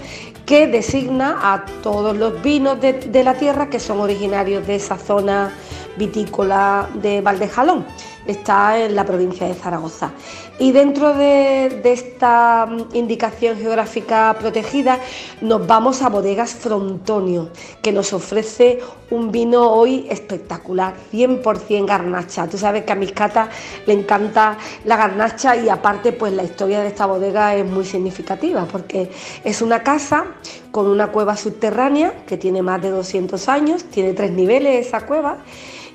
que 0.46 0.68
designa 0.68 1.38
a 1.42 1.66
todos 1.84 2.16
los 2.16 2.42
vinos 2.42 2.80
de, 2.80 2.94
de 2.94 3.24
la 3.24 3.34
tierra 3.34 3.70
que 3.70 3.80
son 3.80 4.00
originarios 4.00 4.66
de 4.66 4.76
esa 4.76 4.98
zona 4.98 5.52
vitícola 5.98 6.90
de 6.94 7.22
Valdejalón. 7.22 7.86
Está 8.26 8.78
en 8.78 8.96
la 8.96 9.06
provincia 9.06 9.48
de 9.48 9.54
Zaragoza. 9.54 10.12
Y 10.60 10.72
dentro 10.72 11.14
de, 11.14 11.82
esta 11.84 12.66
mm, 12.66 12.96
indicación 12.96 13.58
geográfica 13.58 14.36
protegida 14.40 15.00
nos 15.42 15.66
vamos 15.68 16.02
a 16.02 16.10
Bodegas 16.10 16.56
Frontonio, 16.56 17.50
que 17.82 17.92
nos 17.92 18.12
ofrece 18.12 18.80
un 19.12 19.32
vino 19.32 19.72
hoy 19.72 20.08
espectacular, 20.10 20.96
100% 21.14 21.86
garnacha. 21.86 22.48
Tú 22.48 22.58
sabes 22.58 22.84
que 22.84 22.92
a 22.92 22.96
mis 22.96 23.12
catas 23.12 23.50
le 23.86 23.94
encanta 23.94 24.58
la 24.84 24.98
garnacha 24.98 25.56
y 25.56 25.70
aparte 25.70 26.12
pues 26.12 26.34
la 26.34 26.44
historia 26.44 26.82
de 26.82 26.88
esta 26.88 27.06
bodega 27.06 27.56
es 27.56 27.66
muy 27.66 27.86
significativa 27.86 28.66
porque 28.66 29.12
es 29.44 29.62
una 29.62 29.84
casa 29.84 30.26
con 30.72 30.88
una 30.88 31.08
cueva 31.08 31.38
subterránea 31.38 32.26
que 32.26 32.38
tiene 32.38 32.62
más 32.62 32.82
de 32.82 32.90
200 32.90 33.48
años, 33.48 33.86
tiene 33.86 34.14
tres 34.14 34.32
niveles 34.32 34.88
esa 34.88 35.06
cueva 35.06 35.38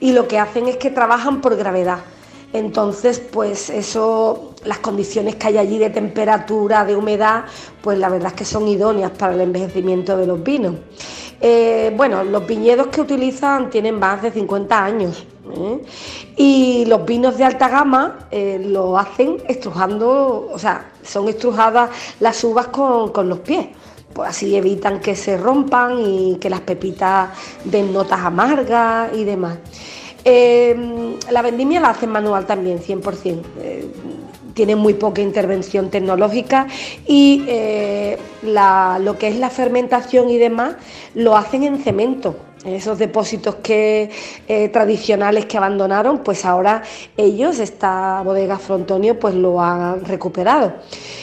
y 0.03 0.11
lo 0.11 0.27
que 0.27 0.37
hacen 0.37 0.67
es 0.67 0.79
que 0.79 0.91
trabajan 0.91 1.41
por 1.41 1.55
gravedad. 1.55 2.01
Entonces, 2.53 3.21
pues 3.21 3.71
eso, 3.71 4.53
las 4.65 4.81
condiciones 4.81 5.37
que 5.37 5.47
hay 5.47 5.59
allí 5.59 5.79
de 5.79 5.91
temperatura, 5.91 6.85
de 6.85 6.97
humedad, 6.97 7.45
pues 7.81 7.99
la 7.99 8.09
verdad 8.09 8.33
es 8.33 8.35
que 8.35 8.45
son 8.45 8.67
idóneas 8.67 9.13
para 9.13 9.33
el 9.33 9.41
envejecimiento 9.41 10.17
de 10.17 10.27
los 10.27 10.43
vinos. 10.43 10.75
Eh, 11.41 11.95
bueno, 11.97 12.25
los 12.25 12.45
viñedos 12.45 12.89
que 12.89 13.01
utilizan 13.01 13.71
tienen 13.71 13.97
más 14.01 14.23
de 14.23 14.33
50 14.33 14.85
años 14.85 15.25
¿eh? 15.57 15.83
y 16.37 16.85
los 16.87 17.05
vinos 17.05 17.37
de 17.37 17.45
alta 17.45 17.69
gama 17.69 18.27
eh, 18.31 18.61
lo 18.65 18.99
hacen 18.99 19.39
estrujando, 19.49 20.51
o 20.53 20.59
sea, 20.59 20.91
son 21.05 21.29
estrujadas 21.29 21.91
las 22.19 22.43
uvas 22.43 22.67
con, 22.69 23.11
con 23.13 23.29
los 23.29 23.39
pies 23.39 23.69
pues 24.13 24.31
así 24.31 24.57
evitan 24.57 25.01
que 25.01 25.17
se 25.17 25.37
rompan 25.37 25.99
y 25.99 26.37
que 26.41 26.51
las 26.51 26.61
pepitas 26.61 27.31
den 27.65 27.93
notas 27.93 28.21
amargas 28.21 29.11
y 29.17 29.25
demás. 29.25 29.59
Eh, 30.25 31.17
la 31.31 31.43
vendimia 31.43 31.81
la 31.81 31.91
hacen 31.91 32.11
manual 32.11 32.47
también, 32.47 32.79
100%. 32.81 33.43
Eh, 33.61 33.91
tiene 34.55 34.77
muy 34.77 34.95
poca 34.95 35.23
intervención 35.23 35.91
tecnológica 35.91 36.67
y 37.07 37.45
eh, 37.49 38.19
lo 38.43 39.19
que 39.19 39.29
es 39.29 39.37
la 39.37 39.51
fermentación 39.51 40.29
y 40.29 40.37
demás 40.37 40.77
lo 41.15 41.37
hacen 41.37 41.63
en 41.65 41.79
cemento. 41.83 42.37
Esos 42.65 42.99
depósitos 42.99 43.57
que, 43.57 44.11
eh, 44.49 44.69
tradicionales 44.69 45.47
que 45.47 45.57
abandonaron, 45.57 46.19
pues 46.19 46.45
ahora 46.45 46.83
ellos, 47.17 47.59
esta 47.59 48.23
bodega 48.23 48.59
Frontonio, 48.59 49.19
pues 49.19 49.35
lo 49.35 49.61
han 49.61 50.05
recuperado. 50.05 50.75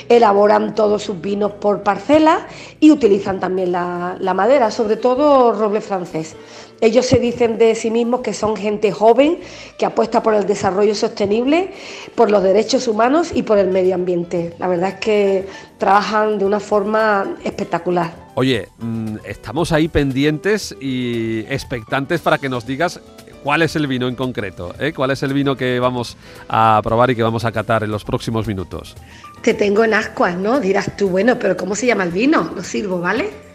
Elaboran 0.08 0.76
todos 0.76 1.04
sus 1.04 1.20
vinos 1.20 1.54
por 1.54 1.84
parcela 1.84 2.48
y 2.80 2.92
utilizan 2.92 3.40
también 3.40 3.72
la, 3.72 4.18
la 4.20 4.34
madera, 4.34 4.72
sobre 4.72 4.98
todo 4.98 5.54
roble 5.54 5.82
francés. 5.82 6.36
Ellos 6.82 7.06
se 7.06 7.20
dicen 7.20 7.58
de 7.58 7.76
sí 7.76 7.92
mismos 7.92 8.22
que 8.22 8.34
son 8.34 8.56
gente 8.56 8.92
joven 8.92 9.40
que 9.78 9.86
apuesta 9.86 10.24
por 10.24 10.34
el 10.34 10.46
desarrollo 10.46 10.96
sostenible, 10.96 11.72
por 12.16 12.32
los 12.32 12.42
derechos 12.42 12.88
humanos 12.88 13.32
y 13.34 13.44
por 13.44 13.58
el 13.58 13.68
medio 13.68 13.96
ambiente. 13.96 14.54
La 14.60 14.68
verdad 14.68 14.90
es 14.90 14.96
que 14.96 15.48
trabajan 15.78 16.40
de 16.40 16.46
una 16.46 16.60
forma 16.60 17.36
espectacular. 17.44 18.14
Oye, 18.36 18.70
mm, 18.78 19.18
estamos 19.26 19.72
ahí 19.74 19.90
pendientes 19.90 20.74
y 20.80 21.40
expectantes 21.50 22.22
para 22.22 22.38
que 22.38 22.48
nos 22.48 22.66
digas 22.66 23.02
cuál 23.44 23.62
es 23.62 23.76
el 23.76 23.88
vino 23.88 24.08
en 24.08 24.16
concreto, 24.16 24.74
¿eh? 24.80 24.94
cuál 24.94 25.12
es 25.12 25.24
el 25.24 25.34
vino 25.34 25.56
que 25.56 25.80
vamos 25.80 26.18
a 26.48 26.80
probar 26.84 27.10
y 27.10 27.16
que 27.16 27.24
vamos 27.24 27.44
a 27.46 27.52
catar 27.52 27.84
en 27.84 27.92
los 27.92 28.04
próximos 28.06 28.48
minutos. 28.48 28.96
Te 29.42 29.54
tengo 29.54 29.84
en 29.84 29.94
ascuas, 29.94 30.38
¿no? 30.38 30.60
Dirás 30.60 30.96
tú, 30.98 31.10
bueno, 31.10 31.38
pero 31.40 31.56
¿cómo 31.58 31.76
se 31.76 31.88
llama 31.88 32.04
el 32.04 32.12
vino? 32.12 32.52
Lo 32.56 32.64
sirvo, 32.64 33.00
¿vale? 33.00 33.49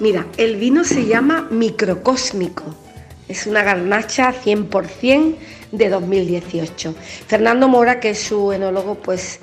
Mira, 0.00 0.26
el 0.36 0.56
vino 0.56 0.84
se 0.84 1.06
llama 1.06 1.48
Microcósmico. 1.50 2.62
Es 3.26 3.46
una 3.46 3.64
garnacha 3.64 4.32
100% 4.32 5.34
de 5.72 5.88
2018. 5.88 6.94
Fernando 7.26 7.66
Mora, 7.66 7.98
que 7.98 8.10
es 8.10 8.20
su 8.20 8.52
enólogo, 8.52 8.94
pues 8.94 9.40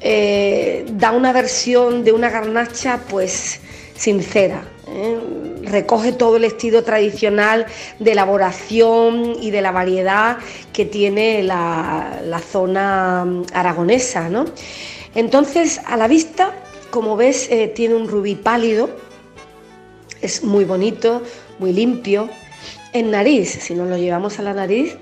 eh, 0.00 0.86
da 0.94 1.12
una 1.12 1.32
versión 1.32 2.02
de 2.02 2.12
una 2.12 2.30
garnacha 2.30 3.00
pues 3.10 3.60
sincera. 3.94 4.64
¿eh? 4.88 5.18
Recoge 5.64 6.12
todo 6.12 6.38
el 6.38 6.44
estilo 6.44 6.82
tradicional 6.82 7.66
de 7.98 8.12
elaboración 8.12 9.36
y 9.38 9.50
de 9.50 9.60
la 9.60 9.70
variedad 9.70 10.38
que 10.72 10.86
tiene 10.86 11.42
la, 11.42 12.40
zona 12.50 13.26
aragonesa. 13.52 14.30
¿no? 14.30 14.46
Entonces, 15.14 15.78
a 15.84 15.98
la 15.98 16.08
vista, 16.08 16.54
como 16.90 17.18
ves, 17.18 17.48
eh, 17.50 17.68
tiene 17.68 17.94
un 17.96 18.08
rubí 18.08 18.34
pálido, 18.34 18.88
es 20.22 20.42
muy 20.42 20.64
bonito, 20.64 21.22
muy 21.58 21.72
limpio. 21.72 22.28
En 22.92 23.10
nariz, 23.10 23.58
si 23.60 23.74
nos 23.74 23.88
lo 23.88 23.96
llevamos 23.96 24.38
a 24.38 24.42
la 24.42 24.54
nariz, 24.54 24.96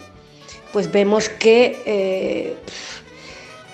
pues 0.72 0.90
vemos 0.92 1.28
que 1.28 1.82
eh, 1.86 2.56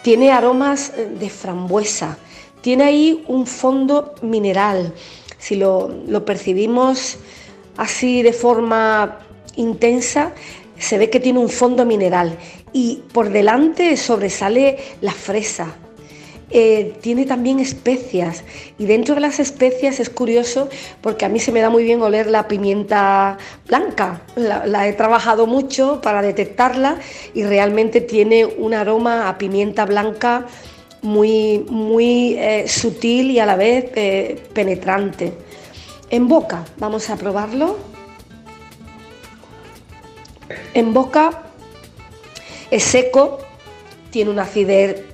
tiene 0.03 0.31
aromas 0.31 0.93
de 0.97 1.31
frambuesa, 1.31 2.19
tiene 2.61 2.85
ahí 2.85 3.25
un 3.27 3.47
fondo 3.47 4.15
mineral. 4.23 4.93
Si 5.39 5.57
lo, 5.57 5.89
lo 6.07 6.25
percibimos 6.25 7.17
así 7.77 8.23
de 8.23 8.33
forma 8.33 9.19
intensa, 9.57 10.33
se 10.79 10.99
ve 10.99 11.11
que 11.11 11.21
tiene 11.21 11.39
un 11.39 11.49
fondo 11.49 11.85
mineral 11.85 12.37
y 12.73 13.03
por 13.13 13.31
delante 13.31 13.97
sobresale 13.97 14.79
la 15.01 15.13
fresa, 15.13 15.77
eh, 16.51 16.95
tiene 17.01 17.25
también 17.25 17.59
especias 17.59 18.45
y 18.79 18.87
dentro 18.87 19.15
de 19.15 19.23
las 19.23 19.41
especias 19.41 19.99
es 19.99 20.11
curioso 20.11 20.69
porque 21.01 21.25
a 21.25 21.29
mí 21.29 21.41
se 21.41 21.53
me 21.53 21.61
da 21.61 21.71
muy 21.71 21.85
bien 21.85 22.03
oler 22.03 22.27
la 22.27 22.47
pimienta 22.49 23.39
blanca. 23.67 24.23
La, 24.37 24.87
he 24.87 24.93
trabajado 24.93 25.47
mucho 25.47 26.01
para 26.03 26.23
detectarla 26.23 26.99
y 27.33 27.45
realmente 27.45 28.01
tiene 28.01 28.45
un 28.45 28.75
aroma 28.75 29.29
a 29.29 29.39
pimienta 29.39 29.87
blanca 29.87 30.47
muy, 31.03 31.65
muy 31.69 32.37
eh, 32.39 32.69
sutil 32.69 33.31
y 33.31 33.39
a 33.39 33.47
la 33.47 33.57
vez 33.57 33.91
eh, 33.95 34.43
penetrante. 34.53 35.33
En 36.11 36.29
boca, 36.29 36.65
vamos 36.79 37.09
a 37.11 37.17
probarlo. 37.17 37.79
En 40.75 40.93
boca 40.93 41.43
es 42.71 42.85
seco, 42.85 43.39
tiene 44.11 44.31
una 44.31 44.43
acidez 44.43 45.14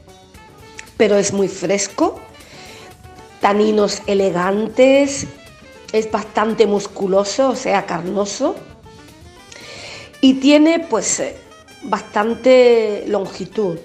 pero 1.01 1.17
es 1.17 1.33
muy 1.33 1.49
fresco, 1.49 2.21
taninos 3.41 4.03
elegantes, 4.07 5.27
es 5.95 6.11
bastante 6.11 6.67
musculoso, 6.67 7.49
o 7.49 7.57
sea, 7.57 7.87
carnoso, 7.87 8.55
y 10.21 10.35
tiene 10.35 10.79
pues 10.81 11.21
eh, 11.21 11.37
bastante 11.85 13.05
longitud. 13.07 13.79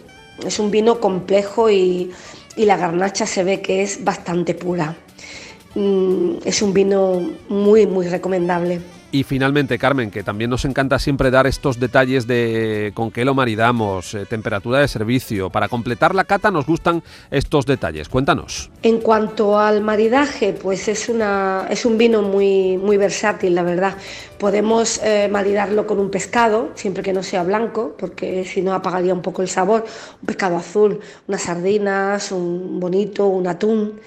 Es 0.45 0.60
un 0.60 0.71
vino 0.71 0.99
complejo 0.99 1.69
y, 1.69 2.12
y 2.58 2.65
la 2.65 2.75
garnacha 2.75 3.25
se 3.25 3.45
ve 3.45 3.62
que 3.62 3.82
es 3.82 4.04
bastante 4.04 4.54
pura. 4.54 4.97
Mm, 5.73 6.39
es 6.43 6.62
un 6.62 6.73
vino 6.73 7.21
muy, 7.47 7.88
muy 7.88 8.10
recomendable. 8.10 8.82
Y 9.15 9.23
finalmente, 9.23 9.78
Carmen, 9.78 10.12
que 10.12 10.23
también 10.23 10.49
nos 10.49 10.65
encanta 10.65 10.99
siempre 10.99 11.32
dar 11.32 11.47
estos 11.47 11.80
detalles 11.80 12.28
de 12.28 12.91
con 12.93 13.12
qué 13.12 13.23
lo 13.23 13.34
maridamos, 13.34 14.13
eh, 14.13 14.25
temperatura 14.25 14.80
de 14.80 14.89
servicio. 14.89 15.49
Para 15.49 15.69
completar 15.69 16.13
la 16.13 16.25
cata 16.25 16.51
nos 16.51 16.65
gustan 16.65 17.01
estos 17.32 17.65
detalles. 17.65 18.10
Cuéntanos. 18.10 18.69
En 18.82 18.99
cuanto 18.99 19.58
al 19.58 19.80
maridaje, 19.80 20.51
pues 20.51 20.89
es, 20.89 21.08
una, 21.08 21.65
es 21.69 21.86
un 21.86 21.97
vino 21.97 22.23
muy, 22.23 22.78
muy 22.78 22.97
versátil, 22.97 23.56
la 23.56 23.63
verdad. 23.63 23.95
Podemos 24.38 24.99
eh, 25.01 25.30
maridarlo 25.32 25.88
con 25.88 25.97
un 25.99 26.12
pescado, 26.12 26.71
siempre 26.75 27.01
que 27.01 27.13
no 27.13 27.23
sea 27.23 27.43
blanco, 27.43 27.95
porque 27.97 28.43
si 28.43 28.62
no 28.62 28.73
apagaría 28.73 29.13
un 29.13 29.21
poco 29.21 29.41
el 29.41 29.47
sabor. 29.47 29.86
Un 30.21 30.25
pescado 30.25 30.58
azul, 30.58 30.99
unas 31.30 31.41
sardinas, 31.41 32.34
un 32.34 32.82
bonito, 32.82 33.28
un 33.28 33.47
atún. 33.47 34.01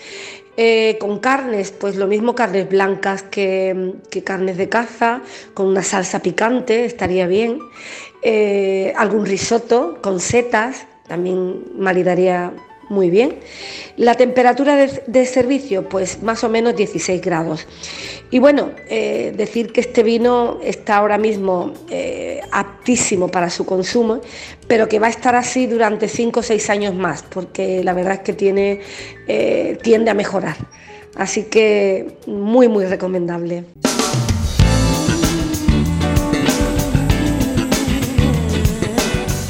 Eh, 0.61 0.97
con 0.99 1.21
carnes, 1.21 1.71
pues 1.71 1.95
lo 1.95 2.09
mismo 2.09 2.35
carnes 2.35 2.69
blancas 2.69 3.23
que, 3.23 3.95
carnes 4.25 4.57
de 4.57 4.69
caza, 4.69 5.23
con 5.55 5.67
una 5.67 5.85
salsa 5.85 6.19
picante, 6.19 6.85
estaría 6.85 7.29
bien. 7.29 7.61
Eh, 8.23 8.93
algún 8.97 9.25
risotto 9.25 9.99
con 10.03 10.19
setas, 10.19 10.89
también 11.07 11.63
maridaría 11.79 12.53
muy 12.89 13.09
bien. 13.09 13.39
La 13.97 14.15
temperatura 14.15 14.75
de, 15.07 15.27
servicio, 15.27 15.89
pues 15.89 16.23
más 16.25 16.43
o 16.43 16.49
menos 16.49 16.75
16 16.75 17.21
grados. 17.21 17.69
Y 18.31 18.41
bueno, 18.41 18.73
eh, 18.89 19.33
decir 19.37 19.73
que 19.73 19.81
este 19.81 20.03
vino 20.03 20.59
está 20.63 20.97
ahora 20.97 21.19
mismo 21.19 21.73
eh, 21.89 22.41
aptísimo 22.89 23.29
para 23.29 23.51
su 23.51 23.67
consumo, 23.67 24.23
pero 24.67 24.89
que 24.89 24.99
va 24.99 25.09
a 25.09 25.11
estar 25.11 25.37
así 25.37 25.67
durante 25.67 26.09
5 26.09 26.41
o 26.41 26.43
6 26.43 26.71
años 26.71 26.95
más, 26.95 27.23
porque 27.23 27.85
la 27.85 27.93
verdad 27.93 28.15
es 28.15 28.21
que 28.21 28.33
tiene, 28.33 28.81
eh, 29.27 29.79
tiende 29.83 30.11
a 30.11 30.15
mejorar. 30.15 30.57
Así 31.15 31.45
que 31.45 32.17
muy, 32.27 32.67
muy 32.69 32.87
recomendable. 32.87 33.65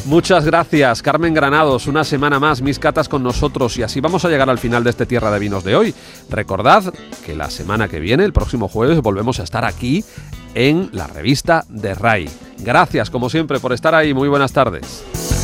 Muchas 0.09 0.47
gracias, 0.47 1.03
Carmen 1.03 1.35
Granados. 1.35 1.87
Una 1.87 2.03
semana 2.03 2.41
más, 2.41 2.63
mis 2.63 2.79
catas 2.79 3.11
con 3.11 3.23
nosotros 3.23 3.77
y 3.77 3.83
así 3.83 4.01
vamos 4.01 4.25
a 4.25 4.31
llegar 4.31 4.49
al 4.49 4.57
final 4.57 4.83
de 4.83 4.89
este 4.89 5.05
Tierra 5.05 5.31
de 5.31 5.39
Vinos 5.39 5.65
de 5.65 5.77
hoy. 5.77 5.95
Recordad 6.31 6.95
que 7.27 7.37
la 7.37 7.51
semana 7.51 7.89
que 7.89 8.01
viene, 8.01 8.25
el 8.25 8.33
próximo 8.33 8.69
jueves, 8.69 9.03
volvemos 9.03 9.39
a 9.39 9.43
estar 9.43 9.67
aquí 9.67 10.03
en 10.55 10.89
la 10.93 11.07
revista 11.07 11.65
de 11.69 11.95
RAI. 11.95 12.29
Gracias, 12.59 13.11
como 13.11 13.31
siempre, 13.31 13.61
por 13.61 13.73
estar 13.73 13.95
ahí. 13.95 14.15
Muy 14.15 14.29
buenas 14.29 14.53
tardes. 14.53 15.38